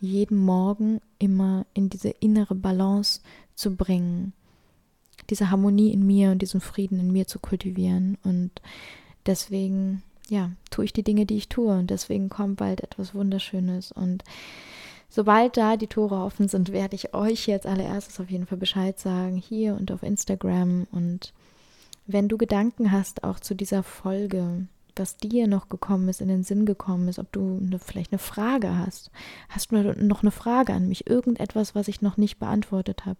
jeden 0.00 0.38
Morgen 0.38 1.00
immer 1.18 1.66
in 1.74 1.88
diese 1.88 2.10
innere 2.10 2.54
Balance 2.54 3.20
zu 3.54 3.76
bringen 3.76 4.32
diese 5.30 5.50
Harmonie 5.50 5.92
in 5.92 6.06
mir 6.06 6.30
und 6.30 6.42
diesen 6.42 6.60
Frieden 6.60 7.00
in 7.00 7.12
mir 7.12 7.26
zu 7.26 7.38
kultivieren. 7.38 8.18
Und 8.24 8.50
deswegen, 9.26 10.02
ja, 10.28 10.50
tue 10.70 10.84
ich 10.84 10.92
die 10.92 11.02
Dinge, 11.02 11.26
die 11.26 11.36
ich 11.36 11.48
tue. 11.48 11.72
Und 11.72 11.90
deswegen 11.90 12.28
kommt 12.28 12.56
bald 12.56 12.82
etwas 12.82 13.14
Wunderschönes. 13.14 13.92
Und 13.92 14.24
sobald 15.08 15.56
da 15.56 15.76
die 15.76 15.86
Tore 15.86 16.16
offen 16.16 16.48
sind, 16.48 16.72
werde 16.72 16.96
ich 16.96 17.14
euch 17.14 17.46
jetzt 17.46 17.66
allererstes 17.66 18.20
auf 18.20 18.30
jeden 18.30 18.46
Fall 18.46 18.58
Bescheid 18.58 18.98
sagen, 18.98 19.36
hier 19.36 19.74
und 19.74 19.92
auf 19.92 20.02
Instagram. 20.02 20.86
Und 20.90 21.32
wenn 22.06 22.28
du 22.28 22.36
Gedanken 22.36 22.92
hast, 22.92 23.24
auch 23.24 23.40
zu 23.40 23.54
dieser 23.54 23.82
Folge, 23.82 24.66
was 24.96 25.16
dir 25.16 25.46
noch 25.46 25.68
gekommen 25.68 26.08
ist, 26.08 26.20
in 26.20 26.28
den 26.28 26.42
Sinn 26.44 26.66
gekommen 26.66 27.08
ist, 27.08 27.18
ob 27.18 27.30
du 27.32 27.60
eine, 27.60 27.78
vielleicht 27.78 28.12
eine 28.12 28.18
Frage 28.18 28.76
hast. 28.76 29.10
Hast 29.48 29.72
du 29.72 29.76
noch 29.76 30.22
eine 30.22 30.30
Frage 30.30 30.72
an 30.72 30.88
mich? 30.88 31.08
Irgendetwas, 31.08 31.74
was 31.74 31.88
ich 31.88 32.02
noch 32.02 32.16
nicht 32.16 32.38
beantwortet 32.38 33.06
habe? 33.06 33.18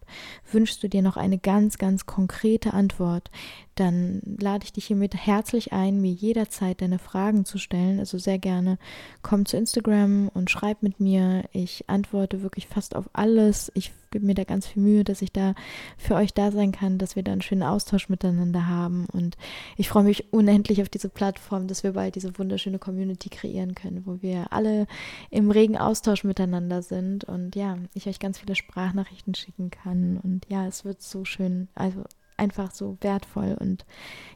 Wünschst 0.50 0.82
du 0.82 0.88
dir 0.88 1.02
noch 1.02 1.16
eine 1.16 1.38
ganz, 1.38 1.78
ganz 1.78 2.06
konkrete 2.06 2.74
Antwort? 2.74 3.30
Dann 3.74 4.20
lade 4.38 4.64
ich 4.64 4.72
dich 4.72 4.86
hiermit 4.86 5.14
herzlich 5.14 5.72
ein, 5.72 6.00
mir 6.00 6.12
jederzeit 6.12 6.80
deine 6.82 6.98
Fragen 6.98 7.44
zu 7.44 7.58
stellen. 7.58 7.98
Also 7.98 8.18
sehr 8.18 8.38
gerne 8.38 8.78
komm 9.22 9.46
zu 9.46 9.56
Instagram 9.56 10.28
und 10.28 10.50
schreib 10.50 10.82
mit 10.82 11.00
mir. 11.00 11.44
Ich 11.52 11.88
antworte 11.88 12.42
wirklich 12.42 12.66
fast 12.66 12.94
auf 12.94 13.08
alles. 13.12 13.72
Ich 13.74 13.92
gebe 14.10 14.26
mir 14.26 14.34
da 14.34 14.44
ganz 14.44 14.66
viel 14.66 14.82
Mühe, 14.82 15.04
dass 15.04 15.22
ich 15.22 15.32
da 15.32 15.54
für 15.96 16.14
euch 16.14 16.34
da 16.34 16.52
sein 16.52 16.70
kann, 16.70 16.98
dass 16.98 17.16
wir 17.16 17.22
da 17.22 17.32
einen 17.32 17.42
schönen 17.42 17.62
Austausch 17.62 18.08
miteinander 18.08 18.68
haben. 18.68 19.06
Und 19.06 19.36
ich 19.76 19.88
freue 19.88 20.04
mich 20.04 20.32
unendlich 20.32 20.82
auf 20.82 20.88
diese 20.88 21.08
Plattform, 21.08 21.66
dass 21.66 21.82
wir 21.82 21.92
bald 21.92 22.14
diese 22.14 22.38
wunderschöne 22.38 22.78
Community 22.78 23.30
kreieren 23.30 23.74
können, 23.74 24.06
wo 24.06 24.22
wir 24.22 24.52
alle 24.52 24.86
im 25.30 25.50
regen 25.50 25.78
Austausch 25.78 26.24
miteinander 26.24 26.82
sind 26.82 27.24
und 27.24 27.56
ja, 27.56 27.78
ich 27.94 28.06
euch 28.06 28.20
ganz 28.20 28.38
viele 28.38 28.54
Sprachnachrichten 28.54 29.34
schicken 29.34 29.70
kann. 29.70 30.18
Und 30.22 30.46
ja, 30.48 30.66
es 30.66 30.84
wird 30.84 31.02
so 31.02 31.24
schön. 31.24 31.68
Also 31.74 32.04
einfach 32.43 32.72
so 32.72 32.99
wertvoll 33.01 33.57
und 33.59 33.86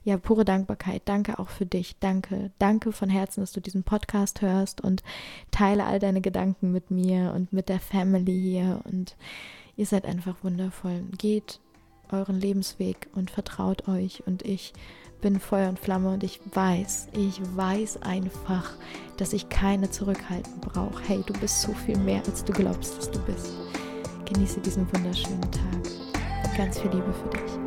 ja, 0.05 0.17
pure 0.17 0.45
Dankbarkeit. 0.45 1.03
Danke 1.05 1.39
auch 1.39 1.49
für 1.49 1.67
dich. 1.67 1.99
Danke. 1.99 2.51
Danke 2.59 2.93
von 2.93 3.09
Herzen, 3.09 3.41
dass 3.41 3.53
du 3.53 3.61
diesen 3.61 3.83
Podcast 3.83 4.41
hörst 4.41 4.81
und 4.81 5.03
teile 5.51 5.85
all 5.85 5.99
deine 5.99 6.21
Gedanken 6.21 6.73
mit 6.73 6.91
mir 6.91 7.33
und 7.35 7.53
mit 7.53 7.69
der 7.69 7.81
Family 7.81 8.41
hier 8.41 8.81
und 8.85 9.17
Ihr 9.77 9.87
seid 9.87 10.07
einfach 10.07 10.37
wundervoll. 10.43 11.05
Geht 11.19 11.61
euren 12.11 12.41
Lebensweg 12.41 13.09
und 13.15 13.31
vertraut 13.31 13.89
euch. 13.89 14.23
Und 14.27 14.43
ich 14.43 14.73
bin 15.21 15.39
Feuer 15.39 15.69
und 15.69 15.79
Flamme 15.79 16.11
und 16.11 16.25
ich 16.25 16.41
weiß, 16.55 17.09
ich 17.13 17.41
weiß 17.57 18.03
einfach, 18.03 18.75
dass 19.19 19.33
ich 19.33 19.49
keine 19.49 19.91
Zurückhaltung 19.91 20.61
brauche. 20.61 21.03
Hey, 21.07 21.23
du 21.27 21.33
bist 21.35 21.63
so 21.63 21.73
viel 21.73 21.99
mehr, 21.99 22.23
als 22.27 22.45
du 22.45 22.53
glaubst, 22.53 22.97
dass 22.97 23.11
du 23.11 23.19
bist. 23.21 23.53
Genieße 24.25 24.61
diesen 24.61 24.91
wunderschönen 24.95 25.51
Tag. 25.53 26.57
Ganz 26.57 26.79
viel 26.79 26.91
Liebe 26.91 27.13
für 27.13 27.29
dich. 27.31 27.66